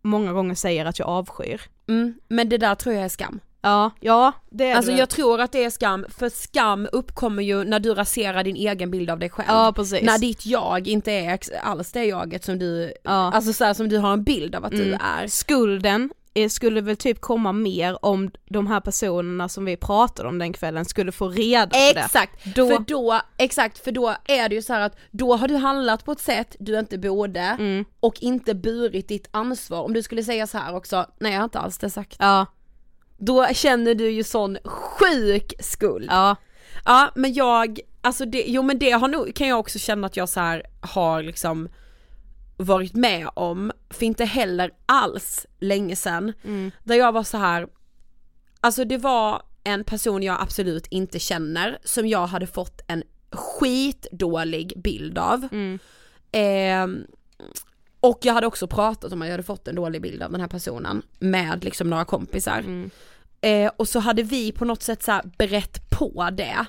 [0.02, 1.60] många gånger säger att jag avskyr.
[1.88, 3.40] Mm, men det där tror jag är skam.
[3.62, 4.98] Ja, ja det är Alltså det.
[4.98, 8.90] jag tror att det är skam, för skam uppkommer ju när du raserar din egen
[8.90, 9.48] bild av dig själv.
[9.48, 10.02] Ja precis.
[10.02, 13.10] När ditt jag inte är alls det jaget som du, ja.
[13.32, 15.00] alltså så här, som du har en bild av att du Mm.
[15.18, 15.26] är.
[15.26, 16.10] Skulden
[16.50, 20.84] skulle väl typ komma mer om de här personerna som vi pratade om den kvällen
[20.84, 22.00] skulle få reda på det.
[22.00, 25.56] Exakt, Då- för då, exakt, för då är det ju så att då har du
[25.56, 27.84] handlat på ett sätt du inte borde Mm.
[28.00, 29.82] och inte burit ditt ansvar.
[29.82, 32.16] Om du skulle säga så här också, nej jag har inte alls det sagt.
[32.18, 32.46] Ja,
[33.18, 36.06] Då känner du ju sån sjuk skuld.
[36.10, 36.36] ja,
[36.84, 40.16] Ja men jag, alltså det, jo men det har nog, kan jag också känna att
[40.16, 41.68] jag så här har liksom
[42.56, 46.70] varit med om, för inte heller alls länge sedan, mm.
[46.84, 47.68] där jag var så här
[48.60, 53.02] alltså det var en person jag absolut inte känner som jag hade fått en
[53.32, 55.48] skitdålig bild av.
[55.52, 55.78] Mm.
[56.32, 57.06] Ehm,
[58.00, 60.40] och jag hade också pratat om att jag hade fått en dålig bild av den
[60.40, 62.58] här personen med liksom några kompisar.
[62.58, 62.90] Mm.
[63.40, 66.66] Eh, och så hade vi på något sätt så berett på det.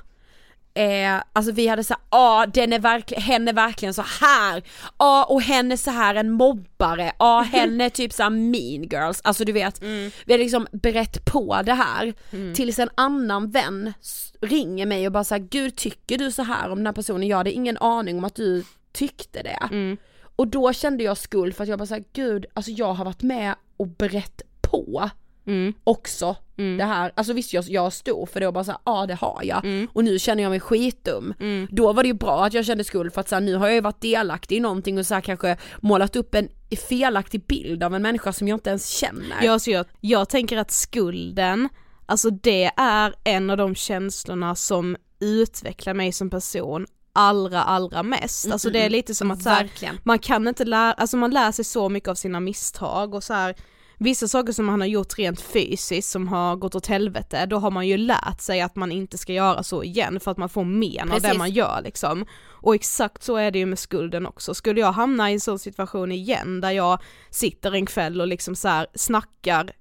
[0.74, 4.64] Eh, alltså vi hade såhär, ja den är verkligen, hen är verkligen så här.
[4.98, 9.22] ja och hen är så här en mobbare, ja hen är typ såhär mean girls,
[9.24, 10.12] alltså du vet, Mm.
[10.26, 12.14] vi har liksom berett på det här
[12.54, 13.94] tills en annan vän
[14.42, 17.28] ringer mig och bara såhär, gud tycker du så här om den här personen?
[17.28, 18.64] Jag hade ingen aning om att du
[18.94, 19.60] tyckte det.
[19.72, 19.98] Mm.
[20.40, 23.22] Och då kände jag skuld för att jag bara såhär, gud alltså jag har varit
[23.22, 25.10] med och berett på
[25.46, 25.74] Mm.
[25.84, 26.36] också
[26.78, 29.42] det här, alltså visst jag, jag stod för det och bara såhär, ja det har
[29.44, 29.88] jag.
[29.94, 31.34] Och nu känner jag mig skitdum.
[31.40, 31.68] Mm.
[31.72, 33.68] Då var det ju bra att jag kände skuld för att så här, nu har
[33.68, 36.50] jag ju varit delaktig i någonting och så här, kanske målat upp en
[36.90, 39.44] felaktig bild av en människa som jag inte ens känner.
[39.44, 41.70] Ja, så jag, jag tänker att skulden,
[42.06, 46.86] alltså det är en av de känslorna som utvecklar mig som person
[47.20, 48.52] allra, allra mest.
[48.52, 49.70] Alltså det är lite som att så här,
[50.04, 53.34] man kan inte lära, alltså man lär sig så mycket av sina misstag och så
[53.34, 53.56] här,
[53.98, 57.72] vissa saker som man har gjort rent fysiskt som har gått åt helvete, då har
[57.72, 60.64] man ju lärt sig att man inte ska göra så igen för att man får
[60.64, 62.26] men av det man gör liksom.
[62.50, 64.54] Och exakt så är det ju med skulden också.
[64.54, 68.56] Skulle jag hamna i en sån situation igen där jag sitter en kväll och liksom
[68.56, 69.72] så här snackar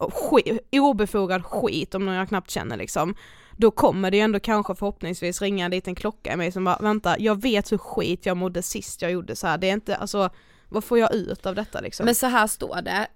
[0.00, 3.14] eh, skit, obefogad skit om någon jag knappt känner liksom,
[3.58, 6.78] då kommer det ju ändå kanske förhoppningsvis ringa en liten klocka i mig som bara
[6.78, 9.58] vänta, jag vet hur skit jag mådde sist jag gjorde så här.
[9.58, 10.30] det är inte, alltså
[10.68, 12.06] vad får jag ut av detta liksom?
[12.06, 13.06] Men så här står det,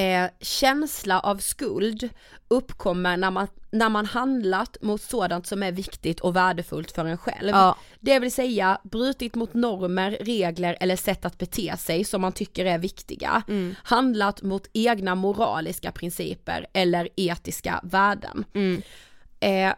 [0.00, 2.08] eh, känsla av skuld
[2.48, 7.18] uppkommer när man, när man handlat mot sådant som är viktigt och värdefullt för en
[7.18, 7.48] själv.
[7.48, 12.32] ja, Det vill säga brutit mot normer, regler eller sätt att bete sig som man
[12.32, 13.42] tycker är viktiga.
[13.48, 13.74] Mm.
[13.82, 18.44] Handlat mot egna moraliska principer eller etiska värden.
[18.54, 18.82] mm,
[19.40, 19.72] Eh,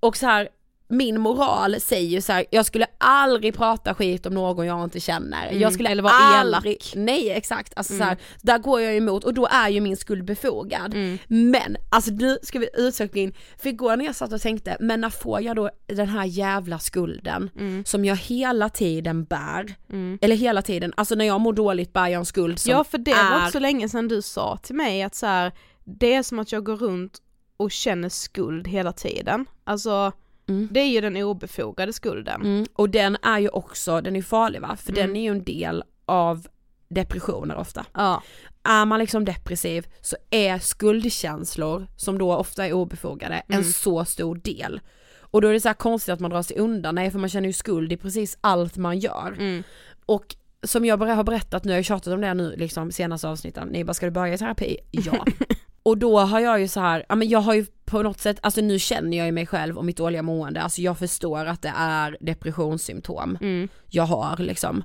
[0.00, 0.48] och så här,
[0.88, 5.00] min moral säger ju så här, jag skulle aldrig prata skit om någon jag inte
[5.00, 5.48] känner.
[5.48, 6.92] Mm, jag skulle eller vara aldrig, elak.
[6.96, 8.02] Nej exakt, alltså Mm.
[8.04, 10.94] så här, där går jag emot och då är ju min skuld befogad.
[10.94, 11.18] mm.
[11.28, 15.00] Men, alltså nu ska vi utsöka in, för igår när jag satt och tänkte, men
[15.00, 17.84] när får jag då den här jävla skulden Mm.
[17.84, 19.74] som jag hela tiden bär?
[19.92, 20.18] Mm.
[20.22, 22.98] Eller hela tiden, alltså när jag mår dåligt bär jag en skuld som Ja för
[22.98, 23.38] det var är...
[23.40, 25.52] inte så länge sedan du sa till mig att så här,
[25.84, 27.18] det är som att jag går runt
[27.56, 29.46] och känner skuld hela tiden.
[29.64, 30.12] Alltså
[30.48, 30.68] Mm.
[30.70, 32.42] det är ju den obefogade skulden.
[32.42, 34.76] Mm, och den är ju också, den är farlig va?
[34.76, 35.06] För Mm.
[35.06, 36.46] den är ju en del av
[36.88, 37.84] depressioner ofta.
[37.94, 38.22] Ja.
[38.62, 43.64] Är man liksom depressiv så är skuldkänslor, som då ofta är obefogade, en Mm.
[43.64, 44.80] så stor del.
[45.20, 47.46] Och då är det så konstigt att man drar sig undan, nej för man känner
[47.48, 49.34] ju skuld i precis allt man gör.
[49.38, 49.62] Mm.
[50.06, 53.28] Och som jag har berättat nu, jag har ju tjatat om det nu liksom senaste
[53.28, 54.76] avsnitten, ni bara ska du börja i terapi?
[54.90, 55.24] Ja.
[55.86, 58.38] och då har jag ju så här, ja men jag har ju på något sätt,
[58.42, 61.62] alltså nu känner jag ju mig själv och mitt dåliga mående, alltså jag förstår att
[61.62, 63.68] det är depressionssymptom Mm.
[63.86, 64.84] jag har liksom.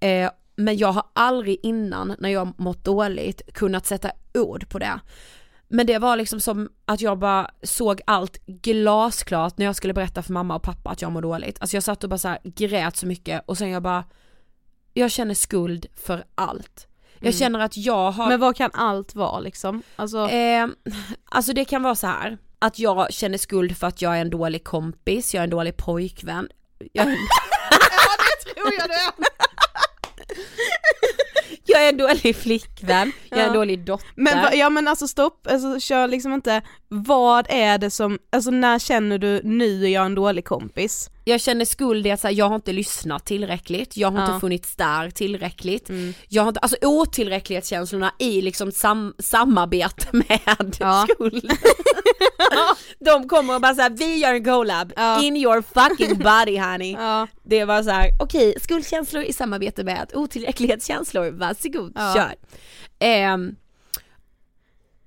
[0.00, 5.00] Eh, men jag har aldrig innan när jag mått dåligt kunnat sätta ord på det.
[5.68, 10.22] Men det var liksom som att jag bara såg allt glasklart när jag skulle berätta
[10.22, 11.60] för mamma och pappa att jag mår dåligt.
[11.60, 14.04] Alltså jag satt och bara så grät så mycket och sen jag bara,
[14.94, 16.86] jag känner skuld för allt.
[17.20, 17.38] Jag Mm.
[17.38, 19.82] känner att jag har Men vad kan allt vara liksom?
[19.96, 20.66] Alltså, Eh,
[21.24, 24.30] alltså det kan vara så här att jag känner skuld för att jag är en
[24.30, 26.48] dålig kompis, jag är en dålig pojkvän.
[26.92, 27.06] Jag,
[28.54, 29.12] tror jag det!
[31.64, 33.54] jag är en dålig flickvän, jag är en Ja.
[33.54, 34.06] dålig dotter.
[34.14, 38.78] Men ja men alltså stopp, alltså kör liksom inte, vad är det som, alltså när
[38.78, 41.10] känner du nu är jag en dålig kompis?
[41.24, 44.26] Jag känner skuld i att här, jag har inte lyssnat tillräckligt, jag har Ja.
[44.26, 45.88] inte funnits där tillräckligt.
[45.88, 46.14] Mm.
[46.28, 51.06] Jag har inte, alltså otillräcklighetskänslorna i liksom sam, samarbete med Ja.
[51.10, 51.50] skuld.
[53.04, 55.22] De kommer och bara såhär, vi gör en collab, Ja.
[55.22, 56.92] in your fucking body honey.
[56.92, 57.26] Ja.
[57.42, 62.14] Det var så här: okej skuldkänslor i samarbete med otillräcklighetskänslor, varsågod, Ja.
[62.16, 62.34] kör.
[62.98, 63.56] Ehm,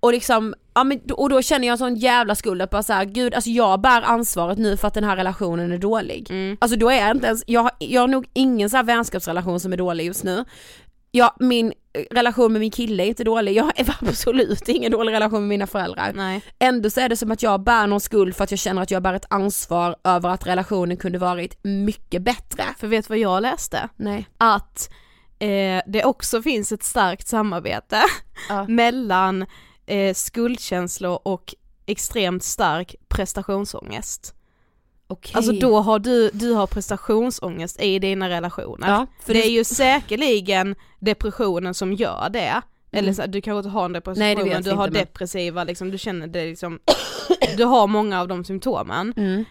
[0.03, 3.33] och liksom, ja men och då känner jag sån jävla skuld att bara såhär, gud
[3.33, 6.27] alltså jag bär ansvaret nu för att den här relationen är dålig.
[6.31, 6.57] Mm.
[6.61, 9.59] Alltså då är jag inte ens, jag, har- jag har nog ingen så här vänskapsrelation
[9.59, 10.45] som är dålig just nu.
[11.11, 11.73] Ja, min
[12.11, 13.73] relation med min kille är inte dålig, jag har
[14.09, 16.11] absolut ingen dålig relation med mina föräldrar.
[16.15, 16.41] Nej.
[16.59, 18.91] Ändå så är det som att jag bär någon skuld för att jag känner att
[18.91, 22.63] jag bär ett ansvar över att relationen kunde varit mycket bättre.
[22.77, 23.89] För vet du vad jag läste?
[23.95, 24.27] Nej.
[24.37, 24.89] Att
[25.39, 28.01] eh, det också finns ett starkt samarbete
[28.49, 28.65] Ja.
[28.67, 29.45] mellan
[29.85, 34.35] eh, skuldkänslor och extremt stark prestationsångest.
[35.07, 35.31] Okej.
[35.35, 38.87] Alltså då har du, du har prestationsångest i dina relationer.
[38.87, 42.61] Ja, för det det- är ju säkerligen depressionen som gör det.
[42.91, 43.13] Eller Mm.
[43.15, 45.63] så, du kanske inte har en depression Nej, det men du har inte, men- depressiva
[45.63, 46.79] liksom, du känner det liksom,
[47.57, 49.13] du har många av de symptomen.
[49.17, 49.45] Mm.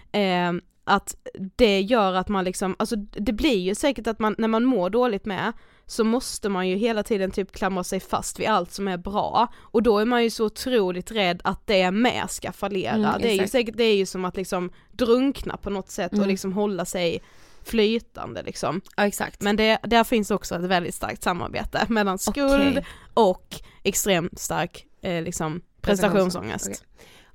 [0.59, 1.15] Eh, att
[1.57, 4.90] det gör att man liksom, alltså det blir ju säkert att man, när man mår
[4.90, 5.52] dåligt med,
[5.93, 9.53] så måste man ju hela tiden typ klamra sig fast vid allt som är bra
[9.59, 12.93] och då är man ju så otroligt rädd att det med ska fallera.
[12.95, 16.13] Mm, det är ju säkert, det är ju som att liksom drunkna på något sätt
[16.13, 16.29] och Mm.
[16.29, 17.23] liksom hålla sig
[17.65, 18.81] flytande liksom.
[18.97, 19.40] Ja exakt.
[19.40, 22.87] Men det, där finns också ett väldigt starkt samarbete mellan skuld Okej.
[23.15, 26.67] och extremt stark eh, liksom prestationsångest.
[26.67, 26.79] Okej.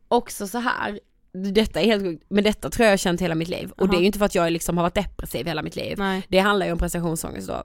[0.07, 0.99] Också så här.
[1.33, 3.71] Detta är helt sjukt, men detta tror jag jag har känt hela mitt liv.
[3.77, 5.97] Och det är ju inte för att jag liksom har varit depressiv hela mitt liv.
[5.97, 6.25] Nej.
[6.29, 7.63] Det handlar ju om prestationsångest då.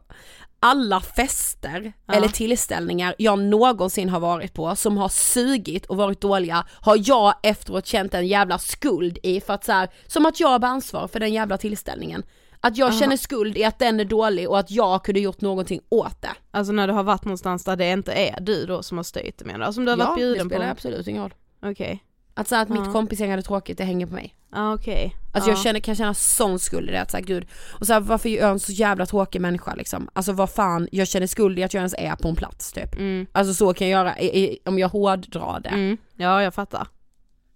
[0.60, 2.14] Alla fester Ja.
[2.14, 7.34] eller tillställningar jag någonsin har varit på som har sugit och varit dåliga har jag
[7.42, 11.08] efteråt känt en jävla skuld i för att så här, som att jag bär ansvar
[11.08, 12.22] för den jävla tillställningen.
[12.60, 12.98] Att jag Aha.
[12.98, 16.32] känner skuld i att den är dålig och att jag kunde gjort någonting åt det.
[16.50, 19.38] Alltså när du har varit någonstans där det inte är du då som har styrt
[19.38, 19.64] det menar du?
[19.64, 20.54] Alltså om du har ja, varit det bjuden på?
[20.54, 21.34] spelar absolut ingen roll.
[21.62, 22.04] Okej.
[22.34, 22.80] Att säga att Ja.
[22.80, 24.34] mitt kompisgäng hade tråkigt, det hänger på mig.
[24.52, 25.16] Ja okej.
[25.32, 25.56] Alltså ja.
[25.56, 27.46] jag känner, kan känna sån skuld i det, att här, gud,
[27.80, 30.08] och så här, varför är jag en så jävla tråkig människa liksom?
[30.12, 32.94] Alltså vad fan, jag känner skuld i att jag ens är på en plats typ.
[32.94, 33.26] Mm.
[33.32, 35.68] Alltså så kan jag göra i, i, om jag hårddrar det.
[35.68, 35.96] Mm.
[36.16, 36.86] Ja jag fattar.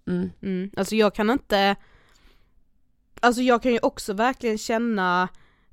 [0.08, 0.30] Mm.
[0.42, 0.70] Mm.
[0.76, 1.76] Alltså jag kan inte,
[3.20, 5.28] alltså jag kan ju också verkligen känna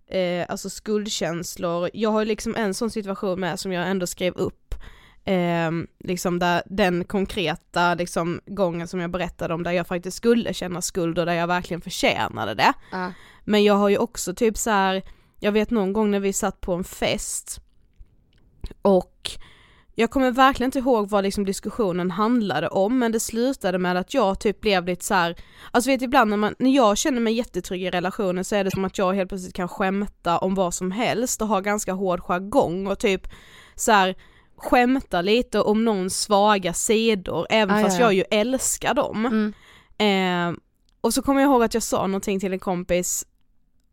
[0.07, 4.62] eh, alltså skuldkänslor, jag har liksom en sån situation med som jag ändå skrev upp,
[5.25, 10.53] eh, liksom där, den konkreta liksom gången som jag berättade om där jag faktiskt skulle
[10.53, 12.73] känna skuld och där jag verkligen förtjänade det.
[12.91, 13.11] Ja.
[13.43, 15.03] Men jag har ju också typ så här,
[15.39, 17.59] jag vet någon gång när vi satt på en fest
[18.81, 19.31] och
[19.95, 24.13] jag kommer verkligen inte ihåg vad liksom diskussionen handlade om men det slutade med att
[24.13, 25.35] jag typ blev lite så här,
[25.71, 28.71] alltså vet ibland när, man, när jag känner mig jättetrygg i relationen så är det
[28.71, 32.19] som att jag helt plötsligt kan skämta om vad som helst och ha ganska hård
[32.19, 33.27] jargong och typ
[33.75, 34.15] så här
[34.63, 38.13] skämta lite om någons svaga sidor även Ah, fast ja, ja.
[38.13, 39.25] jag ju älskar dem.
[39.25, 39.53] Mm.
[40.53, 40.59] Eh,
[41.01, 43.25] och så kommer jag ihåg att jag sa någonting till en kompis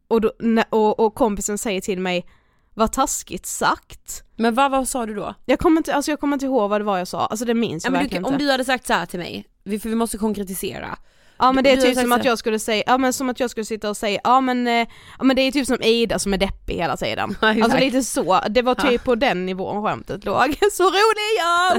[0.08, 0.32] och, då,
[0.70, 2.26] och, och kompisen säger till mig
[2.74, 4.22] vad taskigt sagt.
[4.36, 5.34] Men vad, vad sa du då?
[5.44, 7.54] Jag kommer, inte, alltså jag kommer inte ihåg vad det var jag sa, alltså det
[7.54, 8.44] minns Ja, jag men du, verkligen om inte.
[8.44, 10.98] du hade sagt så här till mig, för vi måste konkretisera.
[11.40, 13.50] Ja men det är typ som att jag skulle säga, ja men som att jag
[13.50, 14.86] skulle sitta och säga, ja men, eh,
[15.18, 17.36] ja men det är typ som Ida som är deppig hela tiden.
[17.62, 18.98] Alltså lite så, det var typ Ja.
[19.04, 20.58] på den nivån skämtet låg.
[20.72, 21.78] Så rolig är jag!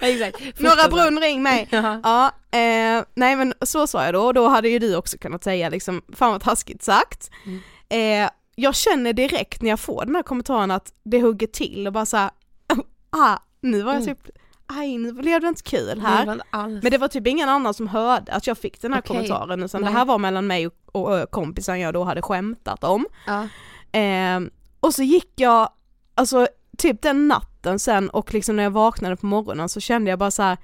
[0.10, 0.40] Exakt.
[0.60, 0.90] Norra Fruktansvärt.
[0.90, 1.68] Brunn ring mig!
[2.02, 2.30] Ja.
[2.50, 5.68] Eh, nej men så sa jag då och då hade ju du också kunnat säga
[5.68, 7.30] liksom, fan vad taskigt sagt.
[7.46, 7.60] Mm.
[8.24, 11.92] Eh, jag känner direkt när jag får den här kommentaren att det hugger till och
[11.92, 12.30] bara såhär,
[13.10, 14.16] ah, nu var jag Mm.
[14.78, 16.26] Aj nu blev det inte kul Det här.
[16.26, 16.46] var inte.
[16.82, 19.08] Men det var typ ingen annan som hörde att jag fick den här Okej.
[19.08, 19.92] kommentaren utan Nej.
[19.92, 23.06] det här var mellan mig och, och, och kompisen jag då hade skämtat om.
[23.26, 23.48] ja.
[24.00, 24.40] Eh,
[24.80, 25.68] och så gick jag,
[26.14, 26.46] alltså
[26.78, 30.30] typ den natten sen och liksom när jag vaknade på morgonen så kände jag bara
[30.30, 30.58] så här.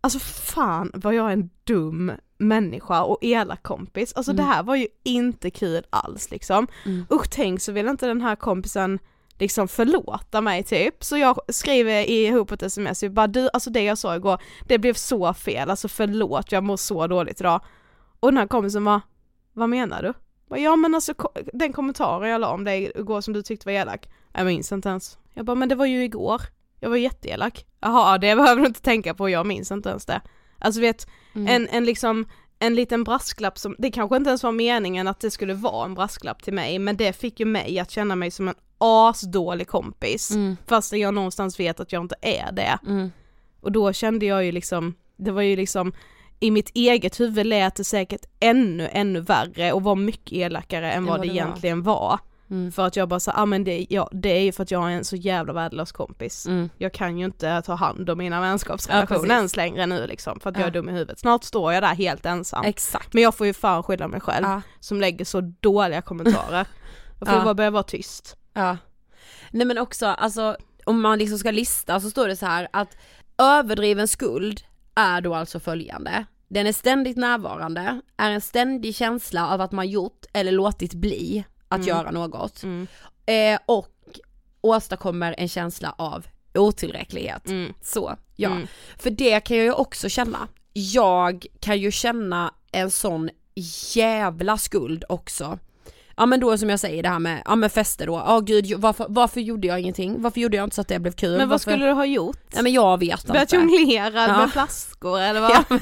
[0.00, 4.12] Alltså fan vad jag är en dum människa och elak kompis.
[4.12, 4.44] Alltså Mm.
[4.44, 6.66] det här var ju inte kul alls liksom.
[6.86, 7.06] Mm.
[7.12, 8.98] Usch tänk så vill inte den här kompisen
[9.40, 11.04] liksom förlåta mig typ.
[11.04, 14.38] Så jag skriver ihop ett sms, jag bara du, alltså det jag sa igår,
[14.68, 17.60] det blev så fel, alltså förlåt jag mår så dåligt idag.
[18.20, 19.00] Och den här kompisen var,
[19.52, 20.12] vad menar du?
[20.48, 21.14] Bara, Ja men alltså
[21.52, 24.88] den kommentaren jag la om dig igår som du tyckte var elak, jag minns inte
[24.88, 25.18] ens.
[25.34, 26.42] Jag bara men det var ju igår,
[26.80, 27.66] jag var jätteelak.
[27.80, 30.20] Jaha det behöver du inte tänka på, jag minns inte ens det.
[30.58, 31.46] Alltså vet, Mm.
[31.48, 32.26] en, en liksom
[32.58, 35.94] en liten brasklapp som, det kanske inte ens var meningen att det skulle vara en
[35.94, 40.30] brasklapp till mig men det fick ju mig att känna mig som en asdålig kompis
[40.30, 40.56] Mm.
[40.66, 42.78] fast jag någonstans vet att jag inte är det.
[42.86, 43.12] Mm.
[43.60, 45.92] Och då kände jag ju liksom, det var ju liksom
[46.40, 51.04] i mitt eget huvud lät det säkert ännu, ännu värre och var mycket elakare än
[51.04, 51.46] vad, vad det det var.
[51.46, 52.18] egentligen var.
[52.50, 52.72] Mm.
[52.72, 54.92] För att jag bara sa, ah, men det, ja, det är ju för att jag
[54.92, 56.46] är en så jävla värdelös kompis.
[56.46, 56.70] Mm.
[56.78, 59.30] Jag kan ju inte ta hand om mina Ja, vänskapsrelationer precis.
[59.30, 60.70] ens längre nu liksom, för att jag är Ja.
[60.72, 61.18] dum i huvudet.
[61.18, 62.64] Snart står jag där helt ensam.
[62.64, 63.12] Exakt.
[63.14, 64.62] Men jag får ju fan skylla mig själv Ja.
[64.80, 66.66] som lägger så dåliga kommentarer.
[67.18, 67.44] Jag får Ja.
[67.44, 68.36] bara börja vara tyst.
[68.52, 68.76] Ja.
[69.50, 72.96] Nej men också, alltså om man liksom ska lista så står det så här att
[73.38, 74.60] överdriven skuld
[74.94, 76.24] är då alltså följande.
[76.48, 81.44] Den är ständigt närvarande, är en ständig känsla av att man gjort eller låtit bli
[81.68, 81.88] att Mm.
[81.88, 82.62] göra något.
[82.62, 82.86] Mm.
[83.26, 83.94] Eh, och
[84.60, 87.46] åstadkommer en känsla av otillräcklighet.
[87.46, 87.74] Mm.
[87.82, 88.50] Så, ja.
[88.50, 88.66] Mm.
[88.98, 90.48] För det kan jag ju också känna.
[90.72, 93.30] Jag kan ju känna en sån
[93.94, 95.58] jävla skuld också.
[96.20, 98.72] Ja men då som jag säger det här med, ja men fester då, ja gud
[98.78, 100.22] varför, varför gjorde jag ingenting?
[100.22, 101.30] Varför gjorde jag inte så att det blev kul?
[101.30, 101.70] Men vad varför...
[101.70, 102.36] skulle du ha gjort?
[102.54, 103.56] Nej men jag vet Börjat inte.
[103.56, 104.36] jonglera Ja.
[104.38, 105.50] med flaskor eller vad?
[105.50, 105.80] Ja, men.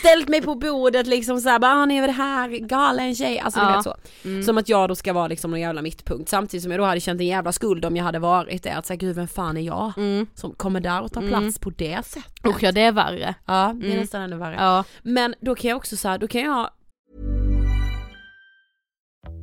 [0.00, 3.60] Ställt mig på bordet liksom såhär, bara ah, ni är det här, galen tjej, alltså
[3.60, 3.72] du Ja.
[3.76, 3.94] vet så.
[4.24, 4.42] Mm.
[4.42, 7.00] Som att jag då ska vara liksom någon jävla mittpunkt samtidigt som jag då hade
[7.00, 9.60] känt en jävla skuld om jag hade varit det, att säga gud vem fan är
[9.60, 10.26] jag Mm.
[10.34, 11.40] som kommer där och tar Mm.
[11.40, 12.46] plats på det sättet?
[12.46, 13.34] Usch ja det är värre.
[13.46, 14.00] Ja, det är Mm.
[14.00, 14.56] nästan ännu värre.
[14.58, 14.84] Ja.
[15.02, 16.70] Men då kan jag också säga, då kan jag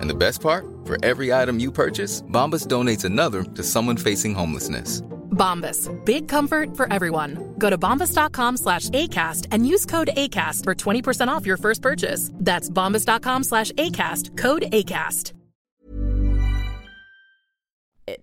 [0.00, 0.64] And the best part?
[0.84, 5.02] For every item you purchase, Bombas donates another to someone facing homelessness.
[5.30, 5.90] Bombas.
[6.04, 7.54] Big comfort for everyone.
[7.58, 12.30] Go to bombas.com slash ACAST and use code ACAST for 20% off your first purchase.
[12.34, 14.36] That's bombas.com slash ACAST.
[14.38, 15.32] Code ACAST.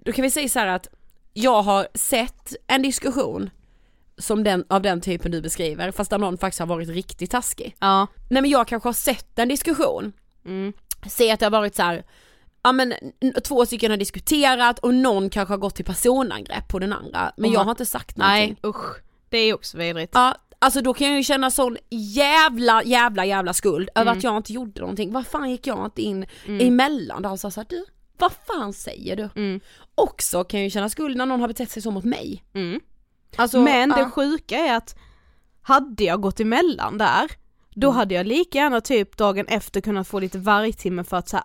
[0.06, 0.88] Då kan vi säga så här att
[1.34, 3.50] jag har sett en diskussion
[4.18, 7.76] som den, av den typen du beskriver, fast där någon faktiskt har varit riktigt taskig.
[7.80, 8.08] Ja.
[8.30, 10.14] Nej men jag kanske har sett en diskussion,
[10.46, 10.74] Mm.
[11.10, 12.04] Se att det har varit så här,
[12.64, 12.94] ja men
[13.44, 17.50] två stycken har diskuterat och någon kanske har gått till personangrepp på den andra, men
[17.50, 18.58] Och jag har inte sagt någonting.
[18.62, 18.96] Nej usch,
[19.30, 20.12] det är också vidrigt.
[20.16, 24.18] Ja, alltså då kan jag ju känna sån jävla jävla jävla skuld över Mm.
[24.18, 25.14] att jag inte gjorde någonting.
[25.14, 27.86] Vad fan gick jag inte in emellan där och sa såhär, du
[28.18, 29.30] vad fan säger du?
[29.36, 29.60] Mm.
[29.96, 32.44] Också kan jag ju känna skuld när någon har betett sig så mot mig.
[32.54, 32.80] Mm.
[33.36, 34.10] Alltså, Men det ja.
[34.10, 34.96] sjuka är att
[35.62, 37.32] hade jag gått emellan där,
[37.76, 37.98] då Mm.
[37.98, 41.44] hade jag lika gärna typ dagen efter kunnat få lite vargtimme för att säga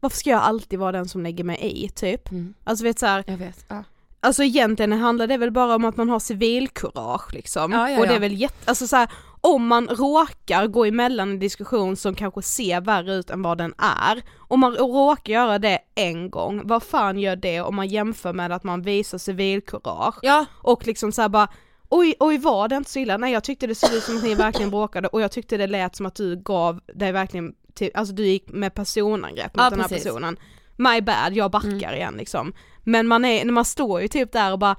[0.00, 2.30] varför ska jag alltid vara den som lägger mig i typ?
[2.30, 2.54] Mm.
[2.64, 3.64] Alltså vet så här, Jag vet.
[3.68, 3.84] Ja.
[4.20, 7.72] alltså egentligen handlar det väl bara om att man har civilkurage liksom.
[7.72, 9.08] Ja, ja, och det är väl jätte, alltså så här,
[9.40, 13.74] om man råkar gå emellan en diskussion som kanske ser värre ut än vad den
[13.78, 18.32] är, om man råkar göra det en gång, vad fan gör det om man jämför
[18.32, 20.18] med att man visar civilkurage?
[20.22, 21.48] Ja, Och liksom såhär bara
[21.90, 23.16] Oj, oj var det inte så illa?
[23.16, 25.66] Nej jag tyckte det såg ut som att ni verkligen bråkade och jag tyckte det
[25.66, 29.70] lät som att du gav dig verkligen till, alltså du gick med personangrepp mot Ja,
[29.70, 30.04] den här precis.
[30.04, 30.36] personen.
[30.76, 32.52] My bad, jag backar igen liksom.
[32.84, 34.76] Men man är, man står ju typ där och bara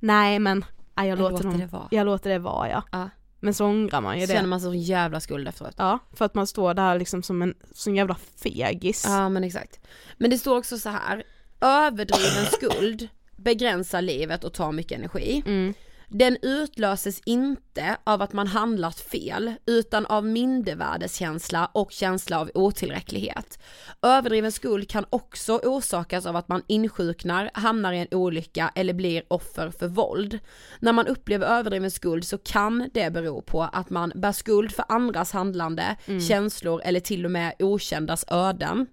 [0.00, 0.64] Nej men,
[0.96, 1.88] nej, jag, Jag låter, dem, det vara.
[1.90, 2.82] jag låter det vara ja.
[2.92, 3.10] Ja.
[3.40, 4.46] Men så ångrar man ju känner det.
[4.48, 5.74] man så jävla skuld efteråt.
[5.78, 9.04] Ja, för att man står där liksom som en sån jävla fegis.
[9.06, 9.80] Ja men exakt.
[10.18, 11.22] Men det står också så här.
[11.60, 15.42] överdriven skuld begränsar livet och tar mycket energi.
[15.46, 15.74] Mm.
[16.16, 23.58] Den utlöses inte av att man handlat fel, utan av mindervärdeskänsla och känsla av otillräcklighet.
[24.02, 29.22] Överdriven skuld kan också orsakas av att man insjuknar, hamnar i en olycka eller blir
[29.28, 30.38] offer för våld.
[30.80, 34.84] När man upplever överdriven skuld så kan det bero på att man bär skuld för
[34.88, 35.96] andras handlande,
[36.28, 38.86] känslor eller till och med okändas öden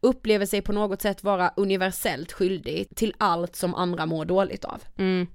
[0.00, 4.82] upplever sig på något sätt vara universellt skyldig till allt som andra mår dåligt av.
[4.96, 5.26] Mm.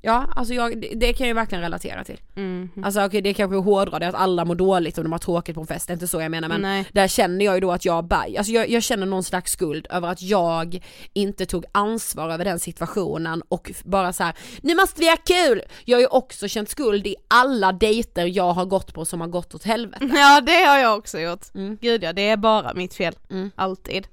[0.00, 2.20] Ja, alltså jag, det, det kan jag ju verkligen relatera till.
[2.36, 2.70] Mm.
[2.84, 5.54] Alltså okej det kanske är hårdra det att alla mår dåligt och de har tråkigt
[5.54, 6.86] på en fest, det är inte så jag menar men Nej.
[6.92, 9.86] där känner jag ju då att jag bär, alltså jag, jag känner någon slags skuld
[9.90, 15.00] över att jag inte tog ansvar över den situationen och bara så här: nu måste
[15.00, 15.62] vi ha kul!
[15.84, 19.28] Jag har ju också känt skuld i alla dejter jag har gått på som har
[19.28, 20.10] gått åt helvete.
[20.14, 21.54] Ja det har jag också gjort.
[21.54, 21.78] Mm.
[21.80, 23.14] Gud ja, det är bara mitt fel.
[23.30, 23.50] Mm.
[23.56, 24.06] Alltid.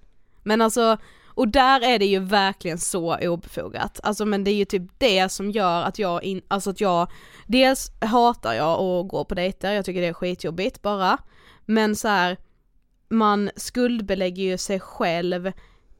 [0.43, 0.97] Men alltså,
[1.35, 3.99] och där är det ju verkligen så obefogat.
[4.03, 7.11] Alltså men det är ju typ det som gör att jag, in, alltså att jag,
[7.47, 11.17] dels hatar jag att gå på dejter, jag tycker det är skitjobbigt bara.
[11.65, 12.37] Men så här,
[13.09, 15.51] man skuldbelägger ju sig själv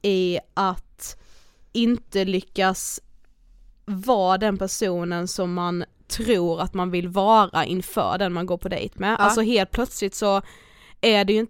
[0.02, 1.18] i att
[1.74, 3.02] inte lyckas
[3.86, 8.70] vara den personen som man tror att man vill vara inför den man går på
[8.70, 9.20] dejt med.
[9.20, 10.42] Alltså helt plötsligt så
[11.02, 11.48] är det ju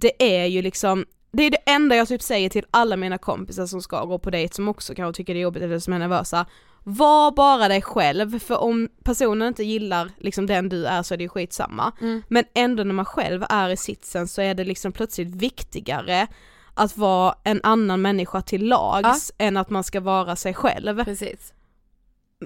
[0.00, 1.04] det är ju liksom
[1.34, 4.30] det är det enda jag typ säger till alla mina kompisar som ska gå på
[4.30, 6.46] dejt som också kanske tycker det är jobbigt eller som är nervösa.
[6.86, 11.18] Var bara dig själv, för om personen inte gillar liksom den du är så är
[11.18, 11.92] det ju skitsamma.
[12.00, 12.22] Mm.
[12.28, 16.26] Men ändå när man själv är i sitsen så är det liksom plötsligt viktigare
[16.74, 21.04] att vara en annan människa till lags än att man ska vara sig själv.
[21.04, 21.52] Precis.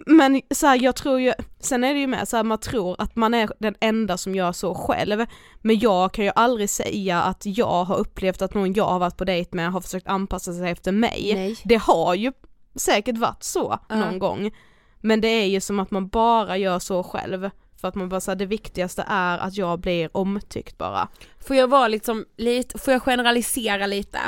[0.06, 2.96] Men så här, jag tror ju, sen är det ju med så här, man tror
[2.98, 5.26] att man är den enda som gör så själv.
[5.62, 9.16] Men jag kan ju aldrig säga att jag har upplevt att någon jag har varit
[9.16, 11.32] på dejt med har försökt anpassa sig efter mig.
[11.34, 11.56] Nej.
[11.64, 12.32] Det har ju
[12.74, 13.94] säkert varit så Ja.
[13.96, 14.50] någon gång.
[15.00, 17.50] Men det är ju som att man bara gör så själv.
[17.80, 21.08] För att man bara säger det viktigaste är att jag blir omtyckt bara.
[21.38, 24.18] Får jag vara liksom lite, får jag generalisera lite?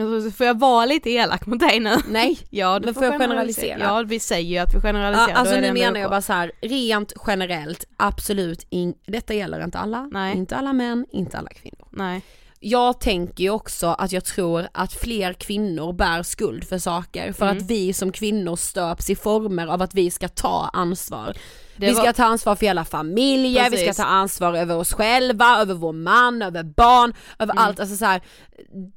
[0.00, 1.96] Alltså, får jag vara lite elak mot dig nu?
[2.08, 3.78] Nej, Ja, men får får jag generalisera?
[3.78, 5.28] Ja, vi säger ju att vi generaliserar.
[5.28, 9.78] Ja, alltså nu menar jag bara så här, rent generellt, absolut, in, detta gäller inte
[9.78, 10.36] alla, Nej.
[10.36, 11.88] inte alla män, inte alla kvinnor.
[11.90, 12.22] Nej.
[12.62, 17.46] Jag tänker ju också att jag tror att fler kvinnor bär skuld för saker för
[17.46, 17.58] Mm.
[17.58, 21.36] att vi som kvinnor stöps i former av att vi ska ta ansvar.
[21.80, 23.96] Det vi ska var- ta ansvar för hela familjer, vi ska Precis.
[23.96, 27.64] ta ansvar över oss själva, över vår man, över barn, över Mm.
[27.64, 27.80] allt.
[27.80, 28.20] Alltså så här,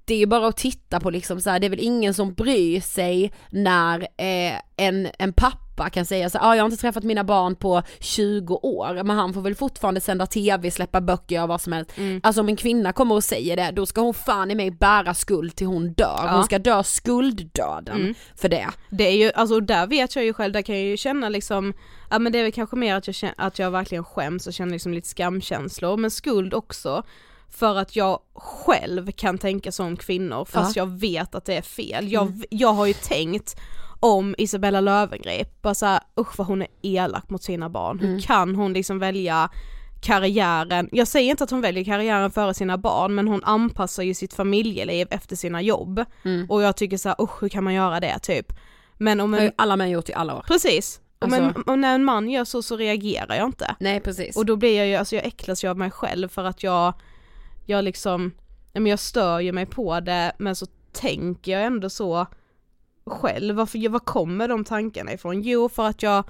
[0.05, 2.33] det är ju bara att titta på liksom så här, det är väl ingen som
[2.33, 7.03] bryr sig när eh, en, en pappa kan säga så ah, jag har inte träffat
[7.03, 11.47] mina barn på 20 år, men han får väl fortfarande sända tv, släppa böcker och
[11.47, 11.91] vad som helst.
[11.97, 12.21] Mm.
[12.23, 15.13] Alltså om en kvinna kommer och säger det, då ska hon fan i mig bära
[15.13, 16.21] skuld till hon dör.
[16.23, 16.31] Ja.
[16.35, 18.13] Hon ska dö skulddöden Mm.
[18.35, 18.67] för det.
[18.89, 21.73] Det är ju, alltså där vet jag ju själv, där kan jag ju känna liksom,
[22.09, 24.71] ja men det är väl kanske mer att jag, att jag verkligen skäms och känner
[24.71, 27.03] liksom lite skamkänslor, men skuld också.
[27.55, 32.11] För att jag själv kan tänka som kvinnor fast jag vet att det är fel.
[32.11, 32.43] Jag, Mm.
[32.49, 33.55] jag har ju tänkt
[33.99, 37.99] om Isabella Löwengrip, bara såhär usch vad hon är elak mot sina barn.
[37.99, 38.21] Hur Mm.
[38.21, 39.49] kan hon liksom välja
[40.01, 44.13] karriären, jag säger inte att hon väljer karriären före sina barn men hon anpassar ju
[44.13, 46.05] sitt familjeliv efter sina jobb.
[46.25, 46.49] Mm.
[46.49, 48.53] Och jag tycker såhär usch hur kan man göra det typ.
[48.97, 50.43] Men om Det har en, ju alla män gjort i alla år.
[50.47, 53.75] precis, om, Alltså- en, om när en man gör så så reagerar jag inte.
[53.79, 54.37] Nej precis.
[54.37, 56.93] Och då blir jag ju, alltså jag äcklas ju av mig själv för att jag,
[57.65, 58.31] jag liksom,
[58.73, 62.27] men jag stör ju mig på det men så tänker jag ändå så
[63.05, 65.41] själv, varför, var kommer de tankarna ifrån?
[65.41, 66.23] Jo för att jag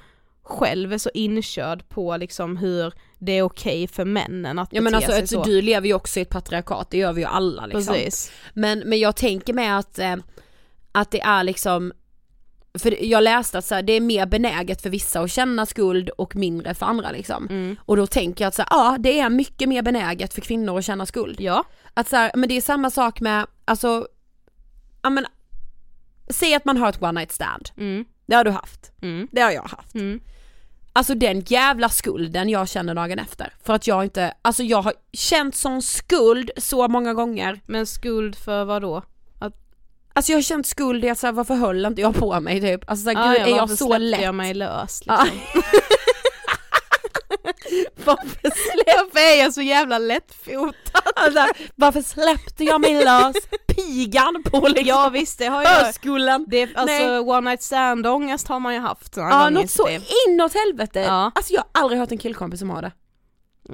[0.43, 4.91] själv är så inkörd på liksom hur det är okej för männen att Ja men
[4.91, 5.43] bete alltså, sig alltså så.
[5.43, 7.93] du lever ju också i ett patriarkat, det gör vi ju alla liksom.
[7.93, 8.31] Precis.
[8.53, 10.15] Men, men jag tänker med att, eh,
[10.91, 11.93] att det är liksom
[12.79, 16.09] för jag läste att så här, det är mer benäget för vissa att känna skuld
[16.09, 17.47] och mindre för andra liksom.
[17.49, 17.75] Mm.
[17.85, 20.77] Och då tänker jag att så här, ja det är mycket mer benäget för kvinnor
[20.77, 21.41] att känna skuld.
[21.41, 21.63] Ja.
[21.93, 24.07] Att så här, men det är samma sak med, alltså,
[25.01, 25.25] ja men,
[26.29, 27.69] säg att man har ett one night stand.
[27.77, 28.05] Mm.
[28.25, 28.91] Det har du haft.
[29.01, 29.27] Mm.
[29.31, 29.95] Det har jag haft.
[29.95, 30.21] Mm.
[30.93, 33.53] Alltså den jävla skulden jag känner dagen efter.
[33.63, 37.61] För att jag inte, alltså jag har känt sån skuld så många gånger.
[37.65, 39.03] Men skuld för vad då?
[40.15, 42.89] Alltså jag har känt skuld i att såhär, varför höll inte jag på mig typ?
[42.89, 44.21] Alltså såhär, Ah, gud ja, är jag så lätt?
[44.21, 45.23] jag mig lös Ja.
[45.23, 45.61] liksom?
[48.05, 48.37] varför,
[48.85, 51.01] Varför är jag så jävla lättfotad?
[51.15, 51.45] alltså,
[51.75, 53.35] varför släppte jag mig lös?
[53.67, 56.45] Pigan på liksom Ja visst det har jag, Öskullen.
[56.47, 57.19] det, alltså Nej.
[57.19, 60.01] one night stand ångest har man ju haft Ja i något så liv.
[60.27, 60.99] inåt helvete.
[60.99, 61.31] Ja.
[61.35, 62.91] Alltså jag har aldrig hört en killkompis som har det.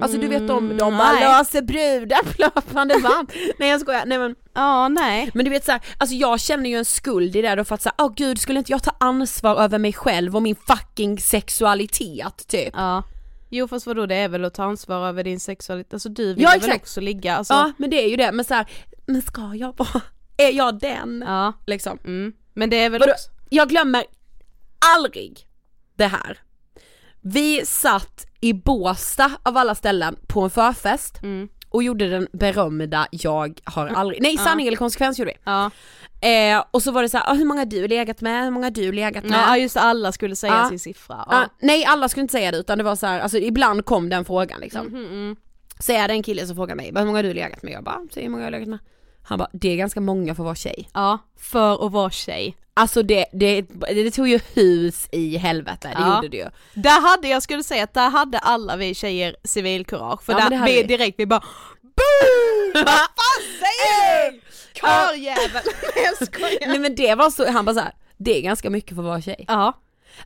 [0.00, 1.20] Alltså du vet de, Mm, de bara nej.
[1.20, 3.32] löser brudar på löpande band.
[3.58, 5.30] Nej jag skojar, nej men Ja nej.
[5.34, 7.82] Men du vet såhär, alltså jag känner ju en skuld i det då för att
[7.82, 12.48] säga, åh gud skulle inte jag ta ansvar över mig själv och min fucking sexualitet
[12.48, 12.70] typ?
[12.76, 13.02] Ja.
[13.50, 16.42] Jo fast vadå det är väl att ta ansvar över din sexualitet, alltså du vill
[16.42, 17.54] Ja, väl också ligga alltså.
[17.54, 18.66] Ja men det är ju det, men såhär,
[19.06, 20.00] men ska jag vara,
[20.36, 21.24] är jag den?
[21.26, 21.52] Ja.
[21.66, 21.98] Liksom.
[22.04, 22.32] Mm.
[22.54, 23.12] Men det är väl Vadå?
[23.12, 24.04] också, Jag glömmer
[24.96, 25.46] aldrig
[25.96, 26.38] det här.
[27.20, 31.48] Vi satt i Båstad av alla ställen på en förfest mm.
[31.68, 34.44] och gjorde den berömda jag har aldrig, nej Ja.
[34.44, 35.38] sanning eller konsekvens gjorde vi.
[35.44, 35.70] ja.
[36.22, 38.50] Eh, och så var det så här, "Ah, hur många har du legat med, hur
[38.50, 39.38] många har du legat med?
[39.48, 40.68] ja just alla skulle säga Ja.
[40.68, 41.16] sin siffra.
[41.30, 41.46] Ja, Ja.
[41.60, 44.24] nej alla skulle inte säga det utan det var så här, alltså ibland kom den
[44.24, 44.86] frågan liksom.
[44.86, 45.36] Mhm, mm.
[45.78, 47.72] Så är det en kille som frågar mig, hur många har du legat med?
[47.72, 48.78] Jag bara, säg hur många jag har legat med.
[49.22, 50.88] Han bara, det är ganska många för att vara tjej.
[50.94, 52.56] ja, för att vara tjej.
[52.74, 56.14] Alltså det, det, det tog ju hus i helvete, det Ja.
[56.16, 56.46] gjorde det ju.
[56.74, 60.64] Där hade, jag skulle säga att där hade alla vi tjejer civilkurage, för Ja, där,
[60.66, 60.82] vi, vi.
[60.82, 61.40] direkt vi bara
[61.82, 62.72] BOOM!
[62.74, 64.40] Vad fan säger du?
[64.74, 65.62] Karljävel!
[65.94, 66.68] Nej jag skojar.
[66.68, 69.08] Nej men det var så, han bara så här, det är ganska mycket för att
[69.08, 69.44] vara tjej.
[69.48, 69.72] Ja.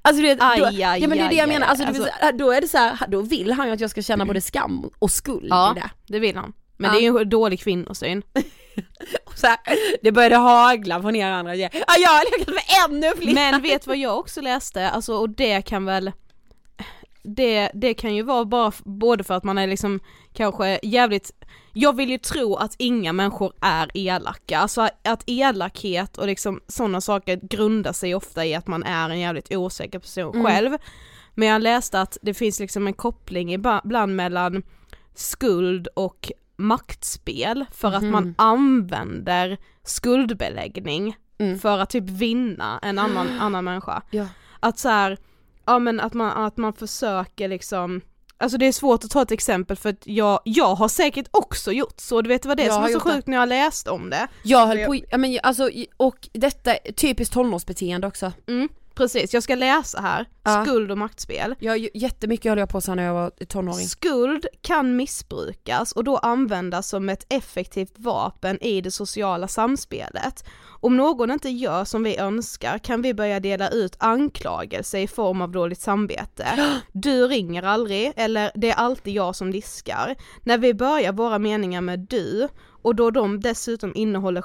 [0.02, 1.92] Alltså du vet, då, Aj, ja men det är det jag aj, menar, alltså, aj.
[1.92, 3.90] du vet, så här, då är det så här, då vill han ju att jag
[3.90, 5.72] ska känna både skam och skuld Ja.
[5.76, 5.90] i det.
[6.12, 6.52] Det vill han.
[6.84, 6.98] Men Ja.
[7.00, 8.22] det är ju en dålig kvinnosyn.
[9.24, 9.58] Och Så här,
[10.02, 11.56] det började hagla från er andra.
[11.56, 11.68] Ja
[11.98, 13.34] jag har legat med ännu fler!
[13.34, 16.12] Men vet vad jag också läste, alltså och det kan väl
[17.22, 20.00] det, det kan ju vara bara både för att man är liksom
[20.32, 21.30] kanske jävligt
[21.72, 27.00] jag vill ju tro att inga människor är elaka, alltså att elakhet och liksom sådana
[27.00, 30.46] saker grundar sig ofta i att man är en jävligt osäker person Mm.
[30.46, 30.78] själv.
[31.34, 34.62] Men jag läste att det finns liksom en koppling ibland mellan
[35.14, 38.12] skuld och maktspel för att Mhm.
[38.12, 41.58] man använder skuldbeläggning Mm.
[41.58, 44.02] för att typ vinna en annan, annan människa.
[44.10, 44.26] Ja.
[44.60, 45.18] Att så här,
[45.66, 48.00] ja men att man, att man försöker liksom
[48.38, 51.72] Alltså det är svårt att ta ett exempel för att jag, jag har säkert också
[51.72, 53.14] gjort så, du vet vad det är Jag som var så det.
[53.14, 54.28] sjukt när jag läste om det.
[54.42, 58.32] Jag höll Jag- på, ja men alltså, och detta är typiskt tonårsbeteende också.
[58.46, 58.68] Mm.
[58.94, 60.28] Precis, jag ska läsa här.
[60.42, 60.64] Ja.
[60.64, 61.54] Skuld och maktspel.
[61.58, 63.86] Ja, jättemycket höll jag på så när jag var tonåring.
[63.86, 70.44] Skuld kan missbrukas och då användas som ett effektivt vapen i det sociala samspelet.
[70.80, 75.42] Om någon inte gör som vi önskar kan vi börja dela ut anklagelse i form
[75.42, 76.46] av dåligt samvete.
[76.92, 80.14] Du ringer aldrig, eller det är alltid jag som diskar.
[80.42, 82.48] När vi börjar våra meningar med du,
[82.84, 84.42] och då de dessutom innehåller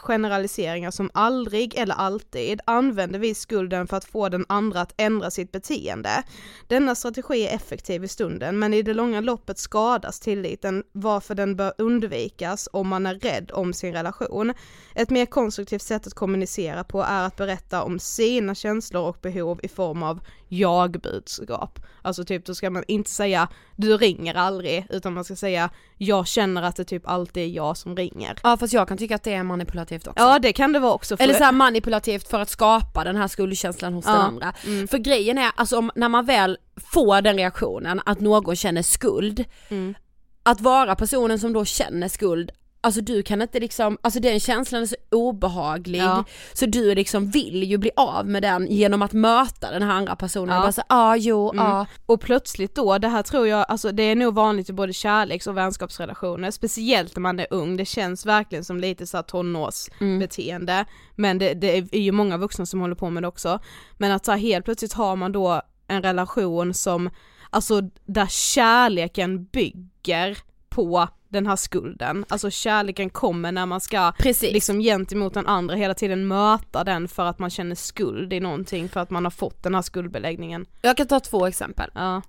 [0.00, 5.30] generaliseringar som aldrig eller alltid använder vi skulden för att få den andra att ändra
[5.30, 6.22] sitt beteende.
[6.68, 11.56] Denna strategi är effektiv i stunden men i det långa loppet skadas tilliten varför den
[11.56, 14.52] bör undvikas om man är rädd om sin relation.
[14.94, 19.60] Ett mer konstruktivt sätt att kommunicera på är att berätta om sina känslor och behov
[19.62, 21.78] i form av jag-budskap.
[22.02, 26.26] Alltså typ då ska man inte säga du ringer aldrig utan man ska säga jag
[26.26, 28.36] känner att det typ alltid är jag som ringer.
[28.42, 30.22] Ja fast jag kan tycka att det är manipulativt också.
[30.24, 31.16] Ja det kan det vara också.
[31.16, 34.52] För Eller så här manipulativt för att skapa den här skuldkänslan hos Ja, den andra.
[34.66, 34.88] mm.
[34.88, 36.58] För grejen är, alltså om, när man väl
[36.92, 39.94] får den reaktionen att någon känner skuld, Mm.
[40.42, 42.50] att vara personen som då känner skuld,
[42.84, 46.24] alltså du kan inte liksom, alltså den känslan är så obehaglig, Ja.
[46.52, 50.16] så du liksom vill ju bli av med den genom att möta den här andra
[50.16, 50.56] personen Ja.
[50.56, 51.66] och bara så ah, jo, Mm.
[51.66, 51.86] ah.
[52.06, 55.46] Och plötsligt då, det här tror jag, alltså det är nog vanligt i både kärleks
[55.46, 60.84] och vänskapsrelationer, speciellt när man är ung, det känns verkligen som lite såhär tonårsbeteende,
[61.16, 63.58] men det, det är ju många vuxna som håller på med det också.
[63.98, 67.10] Men att så här, helt plötsligt har man då en relation som,
[67.50, 74.52] alltså där kärleken bygger på den här skulden, alltså kärleken kommer när man ska Precis.
[74.52, 78.88] liksom gentemot den andra hela tiden möta den för att man känner skuld i någonting
[78.88, 80.66] för att man har fått den här skuldbeläggningen.
[80.82, 81.90] Jag kan ta två exempel.
[81.94, 82.22] Ja.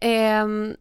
[0.00, 0.76] Ehm,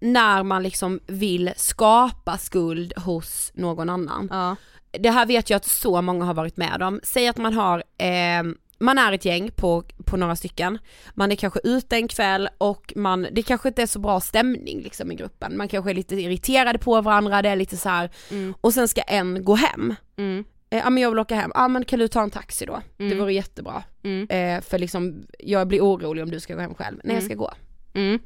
[0.00, 4.28] när man liksom vill skapa skuld hos någon annan.
[4.30, 4.56] Ja.
[4.90, 7.00] Det här vet jag att så många har varit med om.
[7.02, 10.78] Säg att man har, ehm, man är ett gäng på, på några stycken,
[11.14, 14.82] man är kanske ute en kväll och man, det kanske inte är så bra stämning
[14.82, 18.10] liksom i gruppen, man kanske är lite irriterade på varandra, det är lite så här
[18.30, 18.54] Mm.
[18.60, 19.94] och sen ska en gå hem.
[20.16, 20.44] Mm.
[20.70, 22.80] Eh, Ja men jag vill åka hem, ja men kan du ta en taxi då?
[22.96, 23.18] Det Mm.
[23.18, 23.82] vore jättebra.
[24.02, 24.26] Mm.
[24.30, 27.00] Eh, för liksom, jag blir orolig om du ska gå hem själv.
[27.04, 27.52] Nej jag ska gå.
[27.94, 28.18] Mm.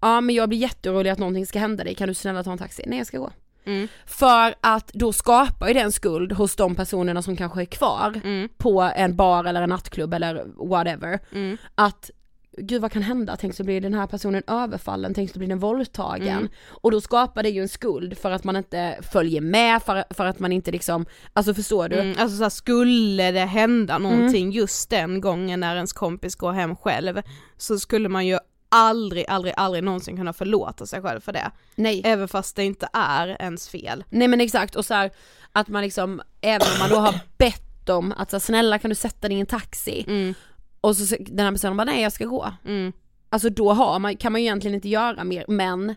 [0.00, 2.58] Ja men jag blir jätteorolig att någonting ska hända dig, kan du snälla ta en
[2.58, 2.84] taxi?
[2.86, 3.30] Nej jag ska gå.
[3.66, 3.88] Mm.
[4.06, 8.48] För att då skapar ju den skuld hos de personerna som kanske är kvar Mm.
[8.56, 11.18] på en bar eller en nattklubb eller whatever.
[11.32, 11.56] Mm.
[11.74, 12.10] Att
[12.58, 13.36] gud vad kan hända?
[13.40, 16.28] Tänk så blir den här personen överfallen, tänk så blir den våldtagen.
[16.38, 16.48] Mm.
[16.68, 20.26] Och då skapar det ju en skuld för att man inte följer med, för, för
[20.26, 22.00] att man inte liksom, alltså förstår du?
[22.00, 22.16] Mm.
[22.18, 26.76] Alltså så här, skulle det hända någonting just den gången när ens kompis går hem
[26.76, 27.22] själv
[27.56, 28.38] så skulle man ju
[28.68, 31.50] aldrig, aldrig, aldrig någonsin kunna förlåta sig själv för det.
[31.74, 32.02] Nej.
[32.04, 34.04] Även fast det inte är ens fel.
[34.10, 35.10] Nej men exakt och så här,
[35.52, 38.88] att man liksom, även om man då har bett dem att så här, snälla kan
[38.88, 40.04] du sätta dig i en taxi?
[40.08, 40.34] Mm.
[40.80, 42.52] Och så den här personen bara nej jag ska gå.
[42.64, 42.92] Mm.
[43.28, 45.94] Alltså då har man, kan man ju egentligen inte göra mer men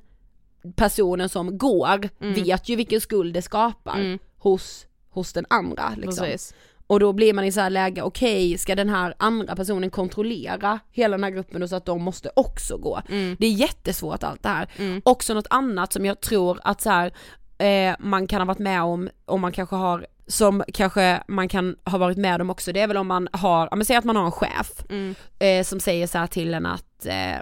[0.76, 2.34] personen som går Mm.
[2.44, 4.20] vet ju vilken skuld det skapar Mm.
[4.38, 6.26] hos, hos den andra liksom.
[6.26, 6.54] Precis.
[6.88, 10.80] Och då blir man i så här läge, okej ska den här andra personen kontrollera
[10.92, 13.02] hela den här gruppen så att de måste också gå.
[13.10, 13.36] Mm.
[13.40, 14.70] Det är jättesvårt allt det här.
[14.78, 15.02] Mm.
[15.06, 17.14] Också något annat som jag tror att så här,
[17.58, 21.76] eh, man kan ha varit med om, om man kanske har, som kanske man kan
[21.86, 24.06] ha varit med om också, det är väl om man har, ja men säg att
[24.06, 25.16] man har en chef Mm.
[25.40, 27.36] eh, som säger så till en att eh,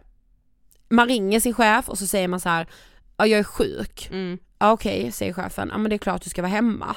[0.90, 2.68] man ringer sin chef och så säger man så här,
[3.18, 4.38] ja jag är sjuk, Mm.
[4.60, 6.96] ja okej säger chefen, ja men det är klart du ska vara hemma.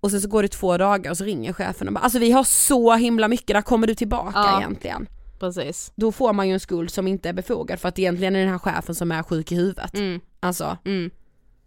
[0.00, 2.30] Och sen så går det två dagar och så ringer chefen och bara, alltså vi
[2.32, 4.58] har så himla mycket, där kommer du tillbaka Ja.
[4.58, 5.08] egentligen?
[5.38, 5.92] Precis.
[5.96, 8.44] Då får man ju en skuld som inte är befogad för att egentligen är det
[8.44, 9.94] den här chefen som är sjuk i huvudet.
[9.94, 10.20] Mm.
[10.40, 11.10] Alltså, Mm.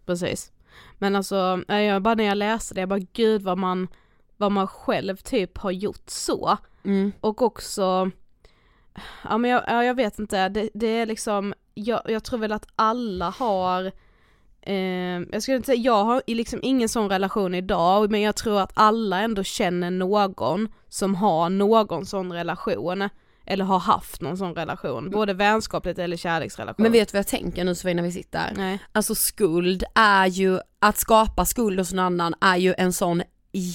[0.06, 0.52] Precis.
[0.98, 3.88] Men alltså, eh, jag bara när jag läste det, jag bara gud vad man,
[4.36, 6.56] vad man själv typ har gjort så.
[6.84, 7.12] mm.
[7.20, 8.10] Och också,
[9.24, 12.52] ja men jag, ja, jag vet inte, det, det är liksom, jag, jag tror väl
[12.52, 13.92] att alla har,
[14.66, 14.74] eh,
[15.32, 18.70] jag skulle inte säga, jag har liksom ingen sån relation idag, men jag tror att
[18.74, 23.08] alla ändå känner någon som har någon sån relation.
[23.46, 26.82] Eller har haft någon sån relation, både vänskapligt eller kärleksrelation.
[26.82, 28.52] Men vet du vad jag tänker nu Sofie när vi sitter?
[28.56, 28.78] Nej.
[28.92, 33.22] Alltså skuld är ju, att skapa skuld hos någon annan är ju en sån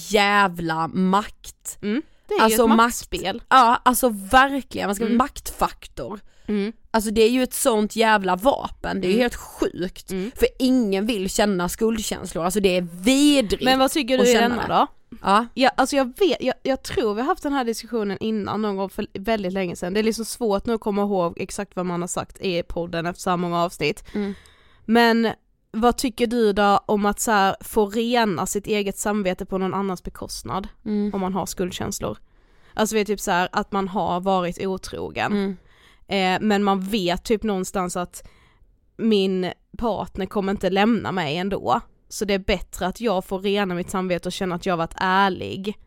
[0.08, 1.78] jävla makt.
[1.82, 3.42] Mm, det är Alltså ju ett makt- maktspel.
[3.48, 5.16] Ja alltså verkligen, man ska Mm.
[5.16, 6.20] maktfaktor.
[6.50, 6.72] Mm.
[6.90, 9.22] Alltså det är ju ett sånt jävla vapen, det är ju Mm.
[9.22, 10.10] helt sjukt.
[10.10, 10.30] Mm.
[10.36, 13.62] För ingen vill känna skuldkänslor, alltså det är vidrigt.
[13.64, 14.86] Men vad tycker du i denna då?
[15.22, 15.46] Ja.
[15.54, 18.76] Ja, alltså jag vet, jag, jag tror vi har haft den här diskussionen innan någon
[18.76, 19.94] gång för väldigt länge sedan.
[19.94, 23.06] Det är liksom svårt nu att komma ihåg exakt vad man har sagt i podden
[23.06, 24.04] efter så här många avsnitt.
[24.14, 24.34] Mm.
[24.84, 25.28] Men
[25.72, 29.74] vad tycker du då om att så här, få rena sitt eget samvete på någon
[29.74, 30.68] annans bekostnad?
[30.84, 31.14] Mm.
[31.14, 32.18] Om man har skuldkänslor?
[32.74, 35.56] Alltså vet typ så här, att man har varit otrogen.
[36.10, 38.28] Eh, men man vet typ någonstans att
[38.96, 41.80] min partner kommer inte lämna mig ändå.
[42.08, 44.94] Så det är bättre att jag får rena mitt samvete och känna att jag varit
[44.96, 45.78] ärlig.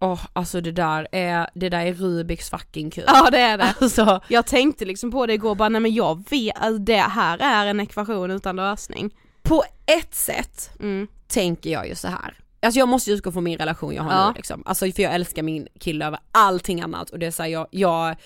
[0.00, 3.04] Åh, alltså det där är, det där är Rubiks fucking kul.
[3.06, 3.74] Ja det är det.
[3.80, 7.38] Alltså, Jag tänkte liksom på det igår bara nej men jag vet, alltså, det här
[7.38, 9.14] är en ekvation utan lösning.
[9.42, 11.06] på ett sätt Mm.
[11.26, 12.38] tänker jag ju så här.
[12.62, 14.28] Alltså jag måste utgå från min relation jag har Ja.
[14.28, 14.62] nu liksom.
[14.66, 17.66] Alltså för jag älskar min kille över allting annat och det är så här, jag,
[17.70, 18.16] jag,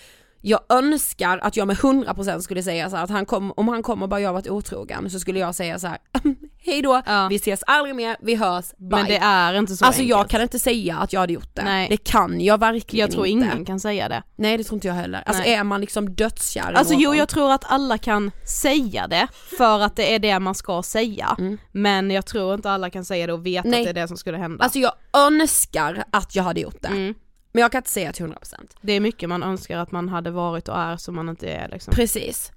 [0.41, 4.07] jag önskar att jag med 100% skulle säga så att han kom, om han kommer
[4.07, 5.99] bara jag varit otrogen så skulle jag säga så här:
[6.64, 7.26] hej då, Ja.
[7.30, 8.89] vi ses aldrig mer, vi hörs, bye.
[8.91, 10.30] Men det är inte så Alltså jag enkelt.
[10.30, 11.62] kan inte säga att jag hade gjort det.
[11.64, 11.86] Nej.
[11.91, 13.47] Det kan jag verkligen Jag tror inte.
[13.53, 14.22] ingen kan säga det.
[14.36, 15.22] Nej det tror inte jag heller.
[15.26, 15.55] Alltså Nej.
[15.55, 19.28] är man liksom dödskär Alltså jo jag tror att alla kan säga det
[19.59, 21.36] för att det är det man ska säga.
[21.39, 21.59] Mm.
[21.72, 23.80] Men jag tror inte alla kan säga det och veta Nej.
[23.80, 24.64] att det är det som skulle hända.
[24.64, 26.89] Alltså jag önskar att jag hade gjort det.
[26.89, 27.14] mm.
[27.53, 28.55] Men jag kan inte säga till 100%.
[28.80, 31.68] Det är mycket man önskar att man hade varit och är som man inte är
[31.68, 31.94] liksom.
[31.94, 32.53] Precis.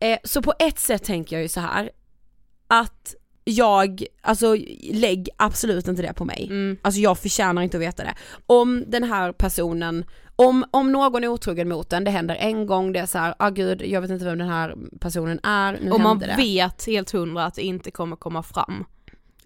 [0.00, 1.90] Eh, så på ett sätt tänker jag ju så här
[2.66, 3.14] att
[3.44, 4.56] jag, alltså
[4.92, 6.46] lägg absolut inte det på mig.
[6.50, 6.76] Mm.
[6.82, 8.14] Alltså jag förtjänar inte att veta det.
[8.46, 10.04] Om den här personen,
[10.36, 13.34] om, om någon är otrogen mot en, det händer en gång, det är så här,
[13.38, 16.34] ah gud jag vet inte vem den här personen är, nu Och man det.
[16.36, 18.84] vet helt hundra att det inte kommer komma fram.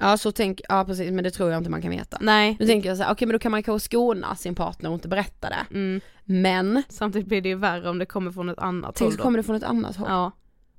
[0.01, 2.19] Ja så tänk, ja precis men det tror jag inte man kan veta.
[2.21, 2.57] Nej.
[2.61, 4.95] Nu tänker jag så här, okej men då kan man kanske skona sin partner och
[4.95, 5.67] inte berätta det.
[5.75, 6.01] Mm.
[6.25, 9.23] Men, Samtidigt blir det ju värre om det kommer från ett annat tänk håll då.
[9.23, 10.09] kommer det från ett annat håll.
[10.11, 10.33] Ja.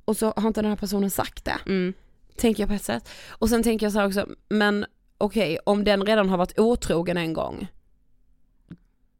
[0.05, 1.57] Och så har inte den här personen sagt det.
[1.65, 1.93] Mm.
[2.37, 3.09] Tänker jag på ett sätt.
[3.29, 4.85] Och sen tänker jag så här också, men
[5.17, 7.67] okej om den redan har varit otrogen en gång.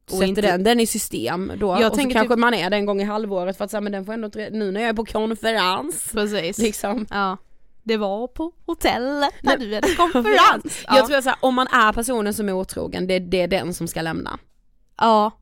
[0.04, 2.54] Och Sätter inte- den, den i system då, Jag och så tänker kanske typ- man
[2.54, 4.70] är det en gång i halvåret för att säga men den får ändå inte, nu
[4.72, 6.58] när jag är på konferens, Precis.
[6.58, 7.06] liksom.
[7.10, 7.36] Ja.
[7.82, 10.84] Det var på hotellet när du hade konferens.
[10.86, 10.96] ja.
[10.96, 13.88] Jag tror att om man är personen som är otrogen, det, det är den som
[13.88, 14.38] ska lämna.
[14.98, 15.32] ja.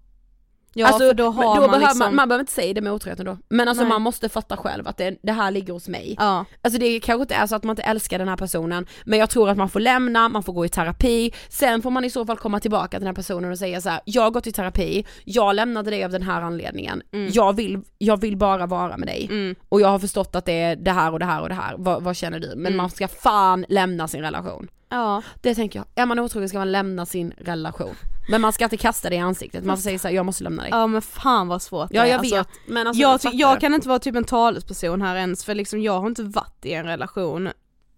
[0.79, 1.99] Ja alltså, då då man behöver liksom...
[1.99, 3.89] man, man behöver inte säga det med otroheten då, men alltså Nej.
[3.93, 6.15] man måste fatta själv att det, det här ligger hos mig.
[6.19, 6.45] Ja.
[6.63, 9.31] Alltså det kanske inte är så att man inte älskar den här personen, men jag
[9.31, 12.27] tror att man får lämna, man får gå i terapi, sen får man i så
[12.27, 14.53] fall komma tillbaka till den här personen och säga så här: jag har gått i
[14.53, 17.31] terapi, jag lämnade dig av den här anledningen, Mm.
[17.33, 19.27] jag, vill, jag vill bara vara med dig.
[19.31, 19.55] Mm.
[19.69, 21.75] Och jag har förstått att det är det här och det här och det här,
[21.79, 22.49] vad, vad känner du?
[22.49, 22.77] Men Mm.
[22.77, 24.69] man ska fan lämna sin relation.
[24.91, 25.23] Ja.
[25.43, 27.95] Det tänker jag, är man otrogen ska man lämna sin relation.
[28.29, 30.63] Men man ska inte kasta det i ansiktet, man får säga såhär, jag måste lämna
[30.63, 30.71] dig.
[30.71, 32.11] ja men fan vad svårt Ja det är.
[32.13, 33.61] jag Alltså, vet, men alltså, jag, jag du?
[33.61, 36.73] kan inte vara typ en talesperson här ens för liksom jag har inte varit i
[36.73, 37.49] en relation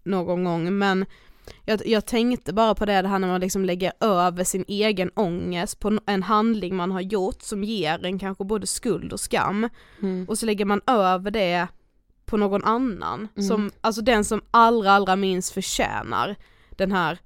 [0.03, 1.05] någon gång men
[1.65, 5.09] jag, jag tänkte bara på det, det här när man liksom lägger över sin egen
[5.15, 9.69] ångest på en handling man har gjort som ger en kanske både skuld och skam
[10.01, 10.25] Mm.
[10.29, 11.67] och så lägger man över det
[12.25, 13.47] på någon annan, Mm.
[13.47, 16.35] som, alltså den som allra allra minst förtjänar
[16.69, 17.17] den här,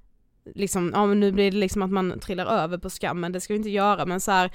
[0.45, 3.53] liksom, ja men nu blir det liksom att man trillar över på skammen, det ska
[3.53, 4.51] vi inte göra men så här.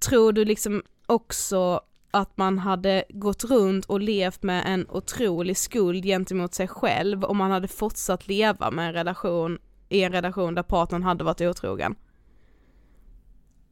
[0.00, 6.04] tror du liksom också att man hade gått runt och levt med en otrolig skuld
[6.04, 9.58] gentemot sig själv om man hade fortsatt leva med en relation
[9.88, 11.94] i en relation där partnern hade varit otrogen?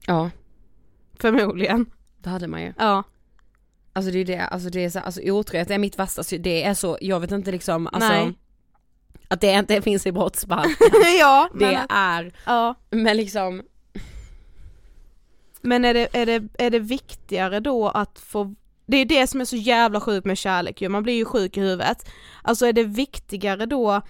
[0.06, 0.30] Ja,
[1.20, 1.90] Förmodligen.
[2.18, 2.72] det hade man ju.
[2.78, 3.02] Ja.
[3.92, 6.74] Alltså det är det, alltså det är så, alltså otrohet är mitt värsta, det är
[6.74, 8.34] så, jag vet inte liksom, alltså Nej.
[9.28, 10.76] Att det inte finns i brottsbalken.
[11.18, 12.74] ja, det men, är, ja.
[12.90, 13.62] men liksom,
[15.60, 18.54] Men är det, är, det, är det viktigare då att få
[18.86, 21.56] det är det som är så jävla sjukt med kärlek ju, man blir ju sjuk
[21.56, 22.10] i huvudet.
[22.42, 24.02] Alltså är det viktigare då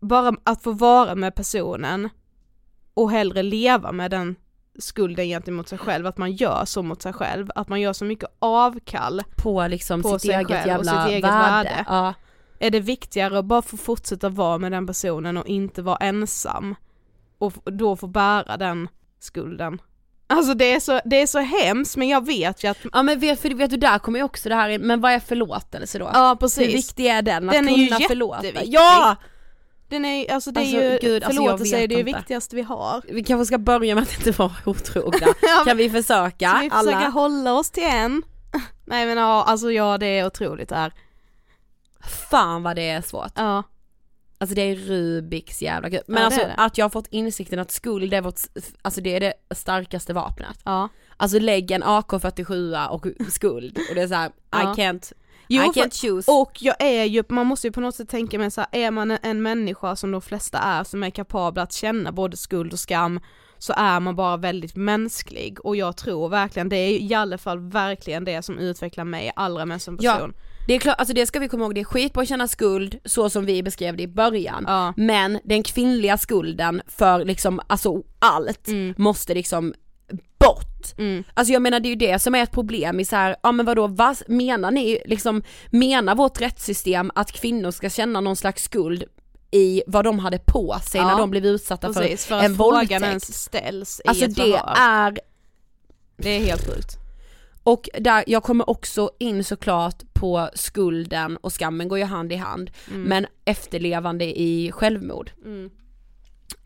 [0.00, 2.08] bara att få vara med personen
[2.94, 4.36] och hellre leva med den
[4.78, 8.04] skulden gentemot sig själv, att man gör så mot sig själv, att man gör så
[8.04, 9.22] mycket avkall.
[9.36, 11.68] på liksom På sitt eget själv och jävla sitt eget värde.
[11.68, 11.84] värde.
[11.88, 12.14] Ja.
[12.60, 16.74] Är det viktigare att bara få fortsätta vara med den personen och inte vara ensam
[17.38, 18.88] och då få bära den
[19.20, 19.80] skulden?
[20.30, 23.18] Alltså det är så, det är så hemskt men jag vet ju att, ja men
[23.20, 25.98] vet, för vet du där kommer ju också det här, in, men vad är förlåtelse
[25.98, 26.10] då?
[26.14, 26.74] ja Hur precis.
[26.74, 27.48] viktig är den?
[27.48, 28.64] Att Den är kunna ju förlåta?
[28.64, 29.16] Ja!
[29.88, 32.12] Den är, alltså det är Alltså, ju, gud, alltså, förlåtelse är vet det inte.
[32.18, 33.02] viktigaste vi har.
[33.08, 35.26] Vi kanske ska börja med att inte vara otrogna.
[35.42, 36.48] Ja, kan vi försöka?
[36.48, 37.08] Ska vi försöka alla?
[37.08, 38.22] hålla oss till en?
[38.84, 40.92] Nej men ja, alltså ja det är otroligt det här.
[42.10, 43.32] Fan vad det är svårt.
[43.34, 43.62] Ja.
[44.40, 46.00] Alltså det är Rubiks jävla gud.
[46.06, 48.40] Men Ja, alltså att jag har fått insikten att skuld är vårt,
[48.82, 50.60] alltså det är det starkaste vapnet.
[50.64, 50.88] Ja.
[51.16, 54.62] Alltså lägg en AK47 och skuld och det är såhär, Ja.
[54.62, 55.12] I can't,
[55.48, 56.30] Jo, I can't choose.
[56.32, 58.90] Och jag är ju, man måste ju på något sätt tänka med så här, är
[58.90, 62.78] man en, människa som de flesta är som är kapabla att känna både skuld och
[62.78, 63.20] skam
[63.58, 67.58] så är man bara väldigt mänsklig och jag tror verkligen, det är i alla fall
[67.58, 70.28] verkligen det som utvecklar mig allra mest som Ja.
[70.68, 72.98] Det är klart, alltså det ska vi komma ihåg, det är skitbra att känna skuld
[73.04, 74.64] så som vi beskrev det i början.
[74.66, 74.94] Ja.
[74.96, 78.94] Men den kvinnliga skulden för liksom, alltså allt Mm.
[78.98, 79.74] måste liksom
[80.38, 80.98] bort.
[80.98, 81.24] Mm.
[81.34, 83.52] Alltså jag menar det är ju det som är ett problem i så här, ja
[83.52, 88.62] men vadå, vad menar ni liksom, menar vårt rättssystem att kvinnor ska känna någon slags
[88.64, 89.04] skuld
[89.50, 92.54] i vad de hade på sig Ja, när de blev utsatta Precis, för för en
[92.54, 93.02] våldtäkt?
[93.02, 94.74] ens ställs i Alltså ett det förhör.
[94.78, 95.18] är
[96.16, 96.96] Det är helt sjukt.
[97.68, 102.36] Och där, jag kommer också in såklart på skulden och skammen går ju hand i
[102.36, 103.02] hand, Mm.
[103.02, 105.30] men efterlevande i självmord.
[105.44, 105.70] Mm.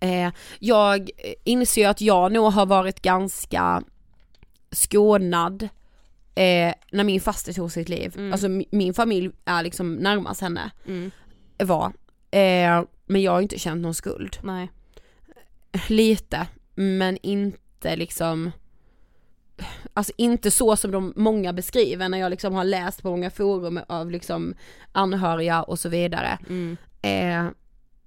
[0.01, 1.11] Eh, jag
[1.45, 3.83] inser att jag nog har varit ganska
[4.71, 5.63] skånad
[6.35, 8.13] eh, när min faster tog sitt liv.
[8.17, 8.33] Mm.
[8.33, 11.11] Alltså mi- min familj är liksom närmast henne, Mm.
[11.59, 11.87] var.
[12.31, 14.37] Eh, men jag har inte känt någon skuld.
[14.43, 14.71] Nej.
[15.89, 18.51] Lite, men inte liksom
[19.95, 23.81] Alltså inte så som de många beskriver när jag liksom har läst på många forum
[23.87, 24.55] av liksom
[24.93, 26.39] anhöriga och så vidare.
[26.49, 26.77] Mm.
[27.03, 27.53] Eh,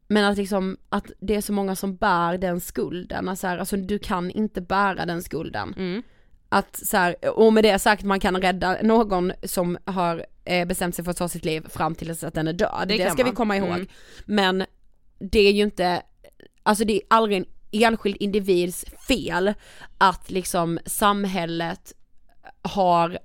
[0.08, 3.78] men att liksom, att det är så många som bär den skulden, alltså, här, alltså
[3.78, 5.74] du kan inte bära den skulden.
[5.78, 6.04] Mm.
[6.50, 10.96] Att så här, och med det sagt man kan rädda någon som har eh, bestämt
[10.96, 12.86] sig för att ta sitt liv fram till att den är död.
[12.88, 13.36] Det Det, ska vi man.
[13.36, 13.70] komma ihåg.
[13.70, 13.88] Mm.
[14.26, 14.66] Men
[15.20, 16.02] det är ju inte,
[16.64, 17.46] alltså det är aldrig en
[17.84, 19.54] enskild individs fel
[19.98, 21.94] att liksom samhället
[22.62, 23.20] har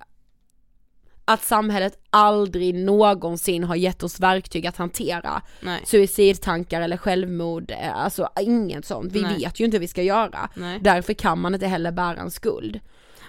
[1.25, 5.83] att samhället aldrig någonsin har gett oss verktyg att hantera Nej.
[5.87, 9.13] suicidtankar eller självmord, eh, alltså inget sånt.
[9.13, 9.39] Vi Nej.
[9.39, 10.51] vet ju inte hur vi ska göra.
[10.55, 10.81] Nej.
[10.83, 12.81] Därför kan man inte heller bära en skuld.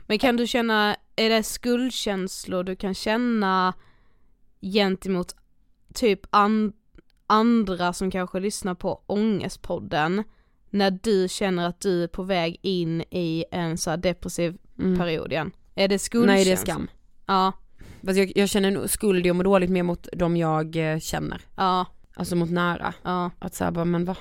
[0.07, 3.74] Men kan du känna, är det skuldkänslor du kan känna
[4.61, 5.36] gentemot
[5.93, 6.74] typ an,
[7.28, 10.24] andra som kanske lyssnar på Ångestpodden
[10.72, 14.97] när du känner att du är på väg in i en så depressiv Mm.
[14.99, 15.51] period igen?
[15.76, 16.36] Är det skuldkänslor?
[16.36, 16.89] Nej det är skam.
[17.26, 17.51] Ja,
[18.05, 21.41] Fast jag, jag känner nog skuld och mår dåligt mer mot de jag eh, känner.
[21.55, 22.93] ja, Alltså mot nära.
[23.03, 23.32] ja.
[23.39, 24.15] Att säga bara, men va?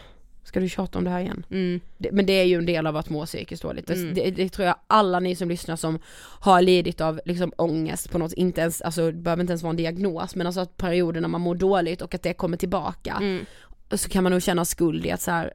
[0.44, 1.46] Ska du tjata om det här igen?
[1.50, 1.80] Mm.
[1.98, 3.86] Det, men det är ju en del av att må psykiskt dåligt.
[3.86, 4.14] Det, Mm.
[4.14, 5.98] det, det tror jag alla ni som lyssnar som
[6.40, 9.70] har lidit av liksom ångest på något, inte ens, alltså det behöver inte ens vara
[9.70, 13.16] en diagnos, men alltså att perioder när man mår dåligt och att det kommer tillbaka.
[13.20, 13.44] Mm.
[13.92, 15.52] Så kan man nog känna skuld i att så här,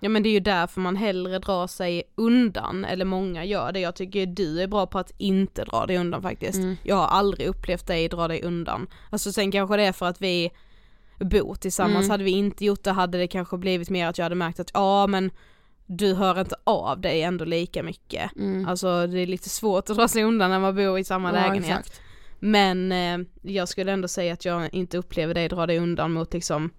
[0.00, 3.80] Ja men det är ju därför man hellre drar sig undan, eller många gör det.
[3.80, 6.58] Jag tycker du är bra på att inte dra dig undan faktiskt.
[6.58, 6.76] Mm.
[6.82, 8.86] Jag har aldrig upplevt dig dra dig undan.
[9.10, 10.50] Alltså sen kanske det är för att vi
[11.20, 12.10] bor tillsammans, Mm.
[12.10, 14.70] hade vi inte gjort det hade det kanske blivit mer att jag hade märkt att
[14.74, 15.30] ja men
[15.86, 18.36] du hör inte av dig ändå lika mycket.
[18.36, 18.68] mm.
[18.68, 21.34] Alltså det är lite svårt att dra sig undan när man bor i samma Ja,
[21.34, 21.78] lägenhet.
[21.80, 22.00] exakt.
[22.38, 26.32] Men eh, jag skulle ändå säga att jag inte upplever dig dra dig undan mot
[26.34, 26.70] liksom,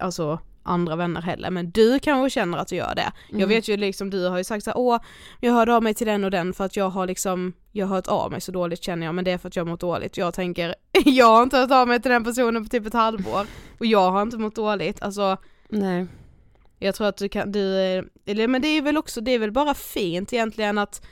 [0.00, 1.50] alltså andra vänner heller.
[1.50, 3.12] Men du kanske känner att du gör det.
[3.28, 3.48] Jag Mm.
[3.48, 4.98] vet ju liksom, du har ju sagt såhär, åh,
[5.40, 7.94] jag hörde av mig till den och den för att jag har liksom, jag har
[7.96, 9.80] hört av mig så dåligt känner jag, men det är för att jag har mått
[9.80, 10.16] dåligt.
[10.16, 13.46] Jag tänker, jag har inte hört av mig till den personen på typ ett halvår,
[13.78, 15.02] och jag har inte mått dåligt.
[15.02, 15.36] Alltså,
[15.68, 16.06] Nej.
[16.78, 17.60] jag tror att du kan, du,
[18.26, 21.06] eller men det är väl också, det är väl bara fint egentligen att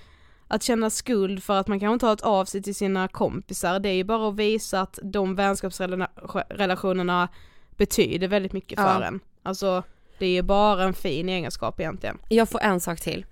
[0.48, 3.78] att känna skuld för att man kanske inte har ett av sig till sina kompisar,
[3.80, 7.28] det är ju bara att visa att de vänskapsrelationerna
[7.76, 9.04] betyder väldigt mycket för Ja.
[9.04, 9.20] en.
[9.42, 9.82] Alltså,
[10.18, 12.18] det är ju bara en fin egenskap egentligen.
[12.28, 13.26] Jag får en sak till.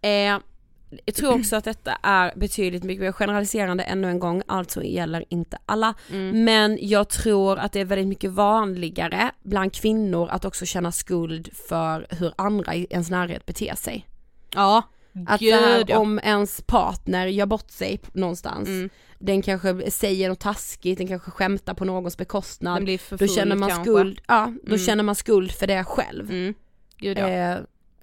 [0.00, 0.38] Eh,
[1.04, 5.24] jag tror också att detta är betydligt mycket mer generaliserande ännu en gång, alltså gäller
[5.28, 5.94] inte alla.
[6.10, 6.44] Mm.
[6.44, 11.48] Men jag tror att det är väldigt mycket vanligare bland kvinnor att också känna skuld
[11.68, 14.06] för hur andra i ens närhet beter sig.
[14.54, 14.82] Ja,
[15.26, 18.90] Att gud här, om ens partner gör bort sig någonstans, Mm.
[19.18, 22.76] Den kanske säger något taskigt, den kanske skämtar på någons bekostnad.
[22.76, 23.84] Den blir för Då känner man kanske.
[23.84, 24.78] skuld, ja, då Mm.
[24.86, 26.30] känner man skuld för det själv.
[26.30, 26.54] Mm.
[26.98, 27.28] Gud ja.
[27.28, 27.56] Eh,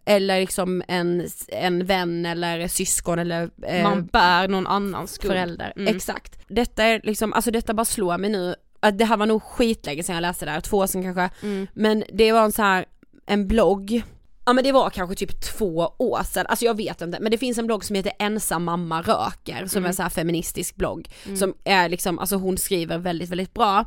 [0.05, 5.31] eller liksom en, en vän eller syskon eller eh, man bär någon annans skuld.
[5.33, 5.73] förälder.
[5.75, 5.95] Mm.
[5.95, 6.39] Exakt.
[6.47, 8.55] Detta är liksom, alltså detta bara slår mig nu,
[8.93, 11.67] det här var nog skitlänge sedan jag läste det här, två år sedan kanske, Mm.
[11.73, 12.85] men det var en så här
[13.25, 14.03] en blogg,
[14.45, 17.37] ja men det var kanske typ två år sedan, alltså jag vet inte, men det
[17.37, 19.85] finns en blogg som heter ensam mamma röker, som Mm.
[19.85, 23.85] är en så här feministisk blogg, som är liksom, alltså hon skriver väldigt väldigt bra.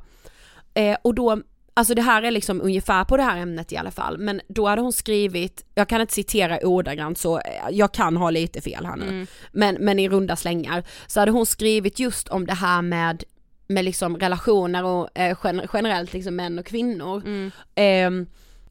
[0.75, 1.41] Eh, och då
[1.75, 4.67] Alltså det här är liksom ungefär på det här ämnet i alla fall, men då
[4.69, 8.87] hade hon skrivit, jag kan inte citera ordagrant så eh, jag kan ha lite fel
[8.87, 9.27] här nu, Mm.
[9.53, 13.25] men, men i runda slängar, så hade hon skrivit just om det här med,
[13.69, 17.23] med liksom relationer och eh, gen- generellt liksom män och kvinnor.
[17.27, 17.51] Mm.
[17.75, 18.27] Ehm,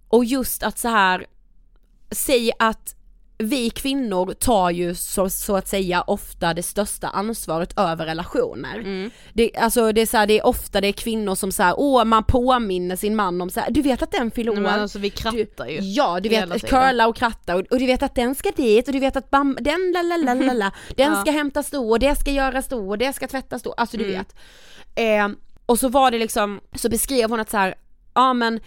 [0.08, 1.26] och just att så här
[2.12, 2.94] säg att
[3.40, 8.76] vi kvinnor tar ju så, så att säga ofta det största ansvaret över relationer.
[8.80, 9.12] Mm.
[9.34, 12.04] Det, alltså det är så här, det är ofta det är kvinnor som säger åh
[12.06, 14.68] man påminner sin man om så här, du vet att den fyller år.
[14.68, 15.80] Alltså vi krattar ju.
[15.80, 16.60] Ja du vet, tiden.
[16.60, 19.30] curla och kratta och, och du vet att den ska dit och du vet att
[19.30, 21.22] bam, den la la la la la, den Ja.
[21.22, 24.04] ska hämtas då och det ska göras då och det ska tvättas då, alltså du
[24.06, 24.18] Mm.
[24.18, 24.36] vet.
[24.96, 27.76] Eh, och så var det liksom, så beskrev hon att så här,
[28.14, 28.60] ja men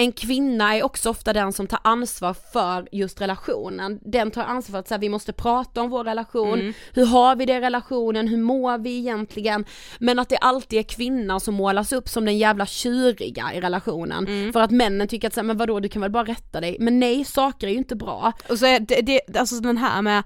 [0.00, 3.98] en kvinna är också ofta den som tar ansvar för just relationen.
[4.02, 6.72] Den tar ansvar för att så här, vi måste prata om vår relation, Mm.
[6.92, 9.64] hur har vi det i relationen, hur mår vi egentligen?
[9.98, 14.26] Men att det alltid är kvinnan som målas upp som den jävla tjuriga i relationen.
[14.26, 14.52] Mm.
[14.52, 16.76] För att männen tycker att så här, men vadå du kan väl bara rätta dig?
[16.80, 18.32] Men nej, saker är ju inte bra.
[18.50, 20.22] Och så är det, det alltså den här med,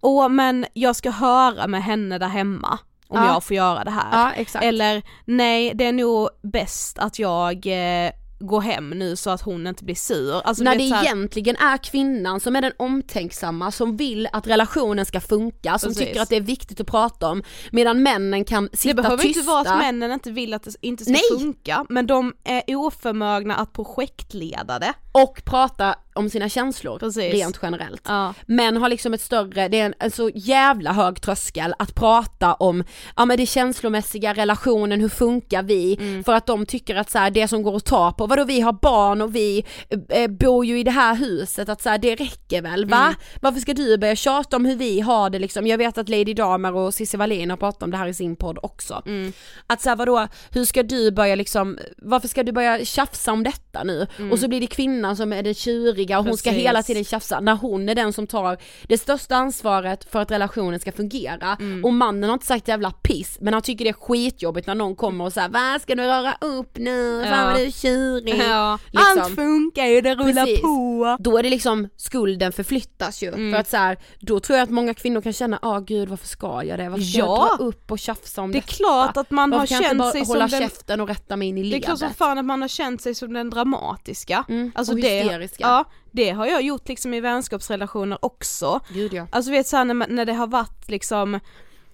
[0.00, 3.26] åh men jag ska höra med henne där hemma om Ja.
[3.32, 4.08] jag får göra det här.
[4.12, 4.64] Ja exakt.
[4.64, 8.10] Eller nej det är nog bäst att jag eh,
[8.42, 10.40] går hem nu så att hon inte blir sur.
[10.44, 15.06] Alltså, När det här- egentligen är kvinnan som är den omtänksamma, som vill att relationen
[15.06, 16.06] ska funka, som Precis.
[16.06, 19.38] tycker att det är viktigt att prata om, medan männen kan sitta det behöver tysta.
[19.40, 21.22] inte vara att männen inte vill att det inte ska Nej.
[21.40, 24.92] funka, men de är oförmögna att projektleda det.
[25.12, 27.34] och prata om sina känslor Precis.
[27.34, 28.02] rent generellt.
[28.04, 28.34] Ja.
[28.46, 32.54] Män har liksom ett större, det är en, en så jävla hög tröskel att prata
[32.54, 32.84] om,
[33.16, 35.96] ja men det känslomässiga, relationen, hur funkar vi?
[36.00, 36.24] Mm.
[36.24, 38.60] För att de tycker att så här, det som går att ta på, vadå vi
[38.60, 39.64] har barn och vi
[40.08, 43.02] eh, bor ju i det här huset, att så här, det räcker väl va?
[43.02, 43.14] Mm.
[43.40, 45.66] Varför ska du börja tjata om hur vi har det liksom?
[45.66, 48.36] Jag vet att Lady Damer och Cissi Wallin har pratat om det här i sin
[48.36, 49.02] podd också.
[49.06, 49.32] Mm.
[49.66, 53.42] Att så här, vadå, hur ska du börja liksom, varför ska du börja tjafsa om
[53.42, 54.06] detta nu?
[54.32, 56.56] Och så blir det kvinnan som är den tjuriga och hon ska Mm.
[56.58, 56.68] Precis.
[56.68, 58.58] hela tiden tjafsa när hon är den som tar
[58.88, 61.56] det största ansvaret för att relationen ska fungera.
[61.60, 61.84] Mm.
[61.84, 64.96] Och mannen har inte sagt jävla piss men han tycker det är skitjobbigt när någon
[64.96, 67.24] kommer och säger vad ska du röra upp nu?
[67.30, 68.42] Fan vad du är tjurig.
[68.48, 68.78] Ja.
[68.90, 69.22] Liksom.
[69.22, 70.60] Allt funkar ju, det rullar Precis.
[70.60, 71.16] på.
[71.20, 73.28] Då är det liksom, skulden förflyttas ju.
[73.28, 73.52] Mm.
[73.52, 76.26] För att så här, då tror jag att många kvinnor kan känna, ah gud varför
[76.26, 76.88] ska jag det?
[76.88, 77.48] Varför ska Ja.
[77.50, 78.72] jag dra upp och tjafsa om Det är detta?
[78.72, 81.48] klart att man har Varför inte känt sig hålla som den käften och rätta mig
[81.48, 81.84] in i Det är ledet?
[81.86, 84.44] klart som fan att man har känt sig som den dramatiska.
[84.48, 85.56] Mm, Alltså och det, hysteriska.
[85.64, 88.80] ja, det har jag gjort liksom i vänskapsrelationer också.
[88.88, 89.26] Gud ja.
[89.32, 91.40] Alltså vet såhär när, när det har varit liksom,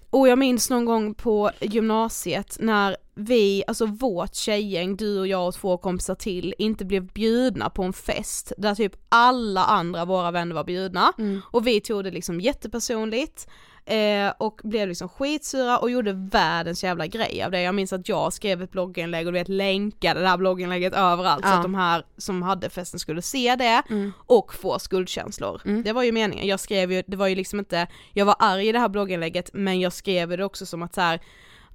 [0.09, 5.47] och jag minns någon gång på gymnasiet när vi, alltså vårt tjejgäng, du och jag
[5.47, 10.31] och två kompisar till, inte blev bjudna på en fest där typ alla andra våra
[10.31, 11.13] vänner var bjudna.
[11.17, 11.41] Mm.
[11.51, 13.47] Och vi tog det liksom jättepersonligt
[13.85, 17.61] eh, och blev liksom skitsura och gjorde världens jävla grej av det.
[17.61, 21.43] Jag minns att jag skrev ett blogginlägg och du vet länkade det här blogginlägget överallt
[21.45, 21.55] så Ja.
[21.55, 24.11] att de här som hade festen skulle se det Mm.
[24.25, 25.61] och få skuldkänslor.
[25.65, 25.83] Mm.
[25.83, 26.47] Det var ju meningen.
[26.47, 29.49] Jag skrev ju, det var ju liksom inte, jag var arg i det här blogginlägget
[29.53, 31.19] men jag skrev det också som att så här,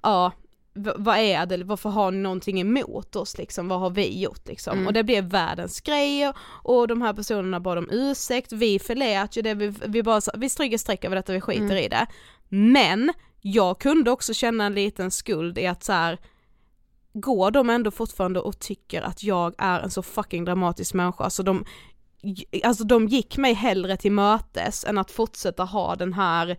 [0.03, 0.33] ja
[0.75, 4.73] vad är det, varför har ni någonting emot oss liksom, vad har vi gjort liksom?
[4.73, 4.87] Mm.
[4.87, 9.43] Och det blev världens grej och, de här personerna bad om ursäkt, vi förlät ju
[9.43, 11.79] det, vi, vi bara vi stryker streck över detta, vi skiter Mm.
[11.79, 12.07] i det.
[12.49, 16.19] Men jag kunde också känna en liten skuld i att så här,
[17.13, 21.43] går de ändå fortfarande och tycker att jag är en så fucking dramatisk människa, alltså
[21.43, 21.65] de,
[22.65, 26.57] alltså de gick mig hellre till mötes än att fortsätta ha den här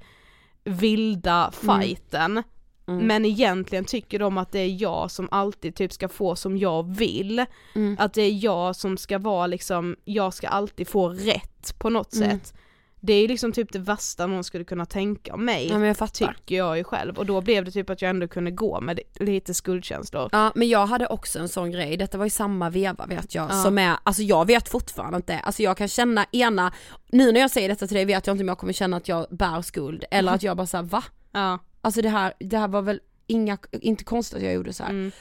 [0.63, 2.31] vilda fighten.
[2.31, 2.43] Mm.
[2.85, 6.95] Men egentligen tycker de att det är jag som alltid typ ska få som jag
[6.95, 7.45] vill.
[7.75, 7.95] Mm.
[7.99, 12.15] Att det är jag som ska vara liksom, jag ska alltid få rätt på något
[12.15, 12.29] Mm.
[12.29, 12.53] sätt.
[12.99, 15.67] Det är liksom typ det värsta någon skulle kunna tänka om mig.
[15.69, 16.33] Ja men jag fattar.
[16.33, 18.99] Tycker jag ju själv och då blev det typ att jag ändå kunde gå med
[19.19, 20.29] lite skuldkänslor.
[20.31, 23.45] Ja men jag hade också en sån grej, detta var i samma veva vet jag,
[23.51, 23.63] Ja.
[23.63, 26.73] som är, alltså jag vet fortfarande inte, alltså jag kan känna ena,
[27.09, 29.07] nu när jag säger detta till dig vet jag inte om jag kommer känna att
[29.07, 31.03] jag bär skuld eller att jag bara såhär va?
[31.31, 31.59] Ja.
[31.85, 34.89] Alltså det här, det här var väl inga, inte konstigt att jag gjorde så här.
[34.89, 35.11] Mm.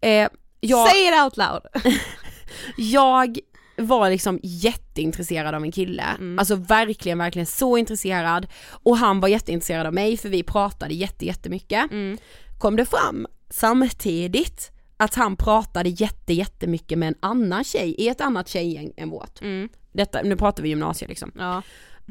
[0.00, 0.28] Eh,
[0.60, 1.62] jag, Say it out loud!
[2.76, 3.38] jag
[3.76, 6.38] var liksom jätteintresserad av en kille, Mm.
[6.38, 11.26] alltså verkligen, verkligen så intresserad och han var jätteintresserad av mig för vi pratade jätte,
[11.26, 11.90] jättemycket.
[11.92, 12.18] Mm.
[12.58, 18.20] Kom det fram samtidigt att han pratade jätte, jättemycket med en annan tjej i ett
[18.20, 19.42] annat tjejgäng än vårt.
[19.42, 19.68] Mm.
[19.92, 21.32] Detta, nu pratar vi gymnasiet liksom.
[21.38, 21.62] Ja.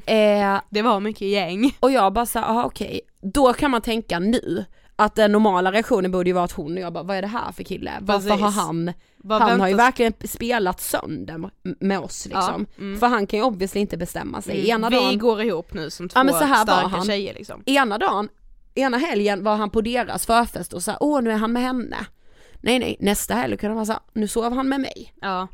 [0.05, 1.77] Eh, Det var mycket gäng.
[1.79, 6.11] och jag bara såhär, aha, okej, då kan man tänka nu att den normala reaktionen
[6.11, 7.91] borde ju vara att hon och jag bara, vad är det här för kille?
[8.01, 8.43] Varför Precis.
[8.43, 11.49] har han, Vad han har ju väntas- verkligen spelat sönder
[11.79, 12.65] med oss liksom.
[12.77, 12.99] Ja, mm.
[12.99, 14.55] För han kan ju obviously inte bestämma sig.
[14.59, 14.69] Mm.
[14.71, 17.05] Ena Vi dagen, går ihop nu som två Ja, men så här var starka han.
[17.05, 17.63] tjejer liksom.
[17.65, 18.29] ena dagen,
[18.75, 21.97] ena helgen var han på deras förfest och sa åh nu är han med henne.
[22.63, 25.13] Nej nej, nästa helg kunde han vara så nu sov han med mig.
[25.21, 25.47] Ja.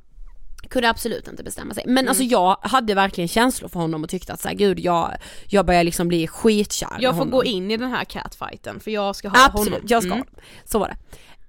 [0.70, 1.84] Kunde absolut inte bestämma sig.
[1.86, 2.08] Men Mm.
[2.10, 5.12] alltså jag hade verkligen känslor för honom och tyckte att så här, gud jag,
[5.48, 7.32] jag börjar liksom bli skitkär Jag får honom.
[7.32, 9.88] gå in i den här catfighten för jag ska ha Absolut, honom.
[9.90, 10.26] jag ska Mm.
[10.66, 10.88] Så var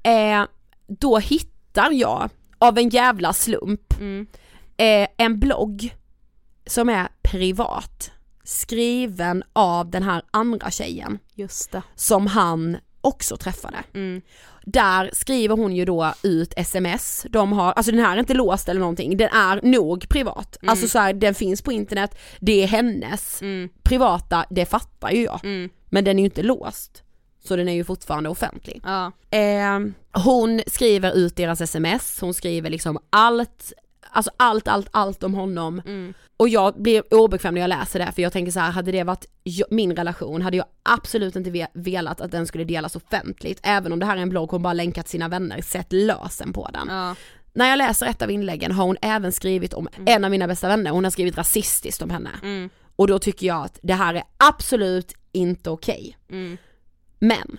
[0.02, 0.10] det.
[0.10, 0.44] Eh,
[0.86, 4.26] då hittar jag, av en jävla slump, Mm.
[4.76, 5.94] eh, en blogg
[6.66, 8.10] som är privat,
[8.44, 11.82] skriven av den här andra tjejen Just det.
[11.94, 13.76] som han också träffade.
[13.94, 14.22] Mm.
[14.72, 18.68] Där skriver hon ju då ut sms, de har, alltså den här är inte låst
[18.68, 20.56] eller någonting, den är nog privat.
[20.62, 20.70] Mm.
[20.70, 23.42] Alltså så här, den finns på internet, det är hennes.
[23.42, 23.68] Mm.
[23.82, 25.44] Privata, det fattar ju jag.
[25.44, 25.70] Mm.
[25.86, 27.02] Men den är ju inte låst.
[27.44, 28.82] Så den är ju fortfarande offentlig.
[28.84, 29.12] Ja.
[29.38, 29.78] Eh,
[30.24, 33.72] hon skriver ut deras sms, hon skriver liksom allt,
[34.10, 35.82] alltså allt, allt, allt om honom.
[35.86, 36.14] Mm.
[36.36, 39.04] Och jag blir obekväm när jag läser det för jag tänker så här, hade det
[39.04, 39.26] varit
[39.70, 43.60] min relation hade jag absolut inte ve- velat att den skulle delas offentligt.
[43.62, 46.70] Även om det här är en blogg hon bara länkat sina vänner, sett lösen på
[46.72, 46.88] den.
[46.90, 47.14] Ja.
[47.52, 50.68] När jag läser ett av inläggen har hon även skrivit om en av mina bästa
[50.68, 52.30] vänner, hon har skrivit rasistiskt om henne.
[52.42, 52.70] Mm.
[52.96, 56.16] Och då tycker jag att det här är absolut inte okej.
[56.30, 56.56] Mm.
[57.18, 57.58] Men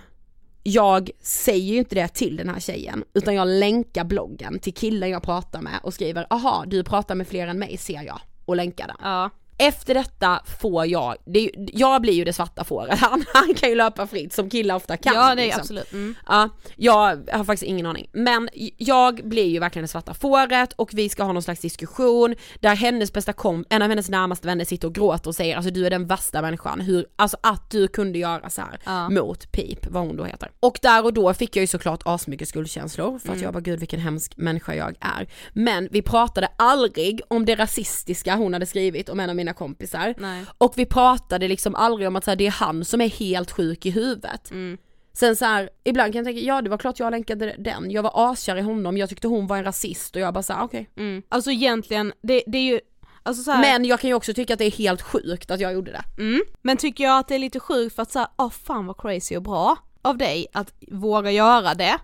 [0.70, 5.10] jag säger ju inte det till den här tjejen utan jag länkar bloggen till killen
[5.10, 8.56] jag pratar med och skriver aha du pratar med fler än mig ser jag och
[8.56, 8.98] länkar den.
[9.02, 9.30] Ja.
[9.60, 13.76] Efter detta får jag, det, jag blir ju det svarta fåret, han, han kan ju
[13.76, 15.14] löpa fritt som killar ofta kan.
[15.16, 15.62] ja, är liksom.
[15.62, 15.92] absolut.
[15.94, 16.16] Mm.
[16.28, 18.10] Ja, jag har faktiskt ingen aning.
[18.12, 22.36] Men jag blir ju verkligen det svarta fåret och vi ska ha någon slags diskussion
[22.60, 25.72] där hennes bästa kom, en av hennes närmaste vänner sitter och gråter och säger alltså
[25.72, 29.10] du är den värsta människan, hur, alltså att du kunde göra så här Ja.
[29.10, 30.52] mot Pip, vad hon då heter.
[30.60, 33.44] Och där och då fick jag ju såklart asmycket skuldkänslor för att Mm.
[33.44, 35.28] jag bara gud vilken hemsk människa jag är.
[35.54, 40.16] Men vi pratade aldrig om det rasistiska hon hade skrivit om en av mina kompisar.
[40.18, 40.46] Nej.
[40.58, 43.52] Och vi pratade liksom aldrig om att så här, det är han som är helt
[43.52, 44.52] sjuk i huvudet.
[44.52, 44.78] Mm.
[45.14, 48.04] Sen så här, ibland kan jag tänka, ja det var klart jag länkade den, jag
[48.04, 50.90] var askär i honom, jag tyckte hon var en rasist och jag bara såhär okej.
[50.98, 51.24] Mm.
[51.30, 52.80] Alltså egentligen, det, det är ju,
[53.24, 55.60] alltså så här, Men jag kan ju också tycka att det är helt sjukt att
[55.60, 56.04] jag gjorde det.
[56.22, 56.42] Mm.
[56.62, 59.38] Men tycker jag att det är lite sjukt för att säga, åh fan vad crazy
[59.38, 61.98] och bra av dig att våga göra det?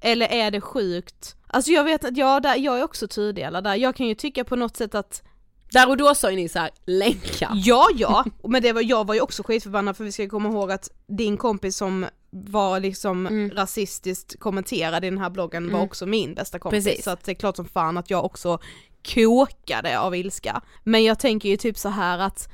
[0.00, 1.36] Eller är det sjukt?
[1.46, 4.44] Alltså jag vet att jag, där, jag är också tudelad där, jag kan ju tycka
[4.44, 5.22] på något sätt att
[5.72, 7.50] Där och då sa ju ni såhär, länka.
[7.54, 10.72] Ja, ja, men det var, jag var ju också skitförbannad för vi ska komma ihåg
[10.72, 13.50] att din kompis som var liksom Mm.
[13.50, 15.86] rasistiskt kommenterad i den här bloggen var Mm.
[15.86, 16.84] också min bästa kompis.
[16.84, 17.04] Precis.
[17.04, 18.58] Så att det är klart som fan att jag också
[19.14, 20.60] kokade av ilska.
[20.84, 22.48] Men jag tänker ju typ så här att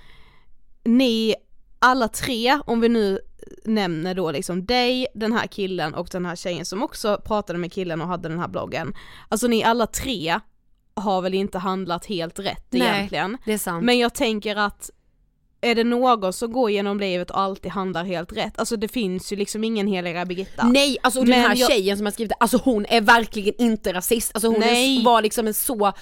[0.84, 1.34] ni
[1.78, 3.18] alla tre, om vi nu
[3.64, 7.72] nämner då liksom dig, den här killen och den här tjejen som också pratade med
[7.72, 8.94] killen och hade den här bloggen.
[9.28, 10.40] Alltså ni alla tre
[10.96, 12.82] har väl inte handlat helt rätt Nej.
[12.82, 13.38] egentligen.
[13.44, 13.84] Det är sant.
[13.84, 14.90] Men jag tänker att
[15.64, 19.32] är det någon som går genom livet och alltid handlar helt rätt, alltså det finns
[19.32, 20.66] ju liksom ingen heliga Birgitta.
[20.68, 23.92] Nej, alltså den här jag- tjejen som har skrivit det, alltså hon är verkligen inte
[23.92, 25.92] rasist, alltså hon är, var liksom en så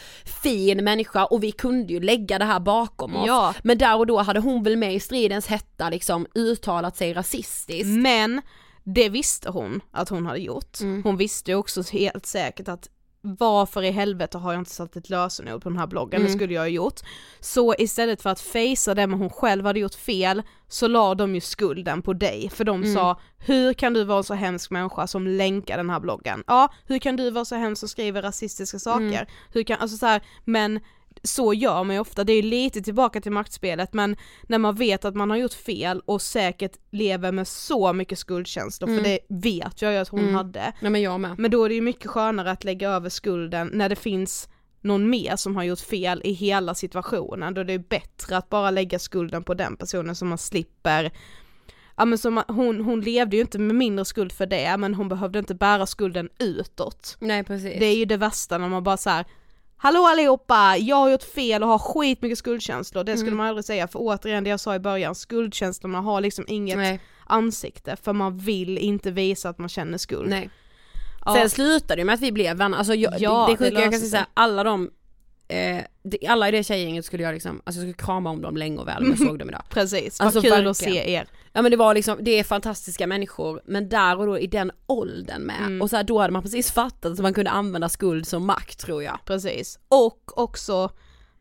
[0.45, 3.27] fin människa och vi kunde ju lägga det här bakom oss.
[3.27, 3.55] Ja.
[3.63, 7.87] Men där och då hade hon väl med i stridens hetta liksom uttalat sig rasistiskt.
[7.87, 8.41] Men
[8.85, 10.81] det visste hon att hon hade gjort.
[10.81, 11.03] Mm.
[11.03, 12.89] Hon visste ju också helt säkert att
[13.25, 16.33] varför i helvete har jag inte satt ett lösenord på den här bloggen, Mm.
[16.33, 17.01] det skulle jag ha gjort.
[17.41, 21.35] Så istället för att fejsa det med hon själv hade gjort fel, så la de
[21.35, 22.95] ju skulden på dig, för de Mm.
[22.95, 26.45] sa hur kan du vara en så hemsk människa som länkar den här bloggen?
[26.47, 29.05] Ja, hur kan du vara så hemsk som skriver rasistiska saker?
[29.07, 29.27] Mm.
[29.53, 30.81] Hur kan, alltså så här, men
[31.23, 35.05] så gör man ju ofta, det är lite tillbaka till maktspelet men när man vet
[35.05, 39.03] att man har gjort fel och säkert lever med så mycket skuldkänslor, Mm.
[39.05, 40.35] för det vet jag ju att hon Mm.
[40.35, 40.73] hade.
[40.81, 41.39] Nej men jag med.
[41.39, 44.49] Men då är det ju mycket skönare att lägga över skulden när det finns
[44.81, 48.71] någon mer som har gjort fel i hela situationen, då det är bättre att bara
[48.71, 51.11] lägga skulden på den personen så man slipper
[51.97, 55.09] Ja men som, hon, hon levde ju inte med mindre skuld för det, men hon
[55.09, 57.17] behövde inte bära skulden utåt.
[57.21, 57.79] Nej precis.
[57.79, 59.25] Det är ju det värsta när man bara så här.
[59.83, 63.37] Hallå allihopa, jag har gjort fel och har skitmycket skuldkänslor, det skulle Mm.
[63.37, 67.01] man aldrig säga för återigen det jag sa i början, skuldkänslorna har liksom inget Nej.
[67.27, 70.31] ansikte för man vill inte visa att man känner skuld.
[70.31, 70.51] Nej.
[71.25, 71.35] Ja.
[71.35, 73.91] Sen slutade det med att vi blev vänner, alltså jag, Ja, det, det sjuka jag
[73.91, 74.91] kan säga, alla de,
[75.53, 78.57] eh, det, alla i det tjejgänget skulle jag liksom, alltså jag skulle krama om dem
[78.57, 79.63] länge och väl om jag såg dem idag.
[79.71, 80.71] Precis, Alltså, vad kul verkligen.
[80.71, 81.27] att se er.
[81.53, 84.71] Ja men det var liksom, det är fantastiska människor, men där och då i den
[84.87, 85.83] åldern med, Mm.
[85.83, 88.79] och så här, då hade man precis fattat att man kunde använda skuld som makt
[88.81, 89.19] tror jag.
[89.27, 89.79] Precis.
[89.89, 90.91] Och också,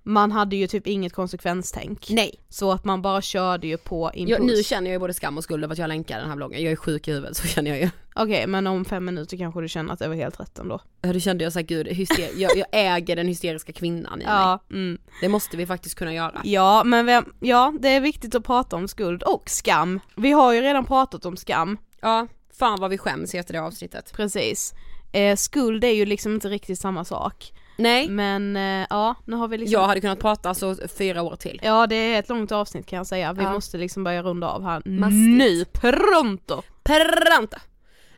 [0.03, 2.07] man hade ju typ inget konsekvenstänk.
[2.09, 2.35] Nej.
[2.49, 4.39] Så att man bara körde ju på impuls.
[4.39, 6.35] Jag, nu känner jag ju både skam och skuld över att jag länkar den här
[6.35, 7.89] bloggen, jag är sjuk i huvudet så känner jag ju.
[8.15, 10.79] Okej, men om fem minuter kanske du känner att det var helt rätt ändå.
[11.01, 14.33] Ja då kände jag såhär gud, hyster, jag, jag äger den hysteriska kvinnan i mig.
[14.33, 14.97] Ja, mm.
[15.21, 16.41] Det måste vi faktiskt kunna göra.
[16.43, 19.99] Ja, men vem, ja, det är viktigt att prata om skuld och skam.
[20.15, 21.77] Vi har ju redan pratat om skam.
[22.01, 22.27] Ja,
[22.59, 24.13] fan vad vi skäms efter det avsnittet.
[24.13, 24.73] Precis.
[25.13, 27.51] Eh, skuld är ju liksom inte riktigt samma sak.
[27.77, 31.35] Nej, Men eh, ja, nu har vi liksom jag hade kunnat prata så fyra år
[31.35, 31.59] till.
[31.63, 33.53] Ja det är ett långt avsnitt kan jag säga, vi Ja.
[33.53, 35.37] måste liksom börja runda av här Mastigt.
[35.37, 36.61] nu, pronto!
[36.83, 37.61] Perranta!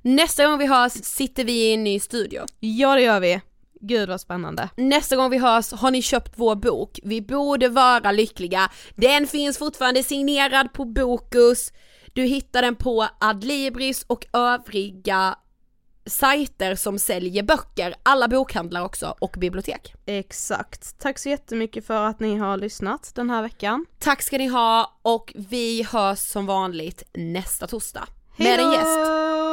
[0.03, 2.45] Nästa gång vi hörs sitter vi i en ny studio.
[2.59, 3.41] Ja det gör vi.
[3.81, 4.69] Gud vad spännande.
[4.77, 8.71] Nästa gång vi hörs har ni köpt vår bok, Vi borde vara lyckliga.
[8.95, 11.71] Den finns fortfarande signerad på Bokus.
[12.13, 15.35] Du hittar den på Adlibris och övriga
[16.05, 19.93] sajter som säljer böcker, alla bokhandlar också och bibliotek.
[20.05, 20.99] Exakt.
[20.99, 23.85] Tack så jättemycket för att ni har lyssnat den här veckan.
[23.99, 28.07] Tack ska ni ha och vi hörs som vanligt nästa torsdag.
[28.37, 29.52] Med en gäst.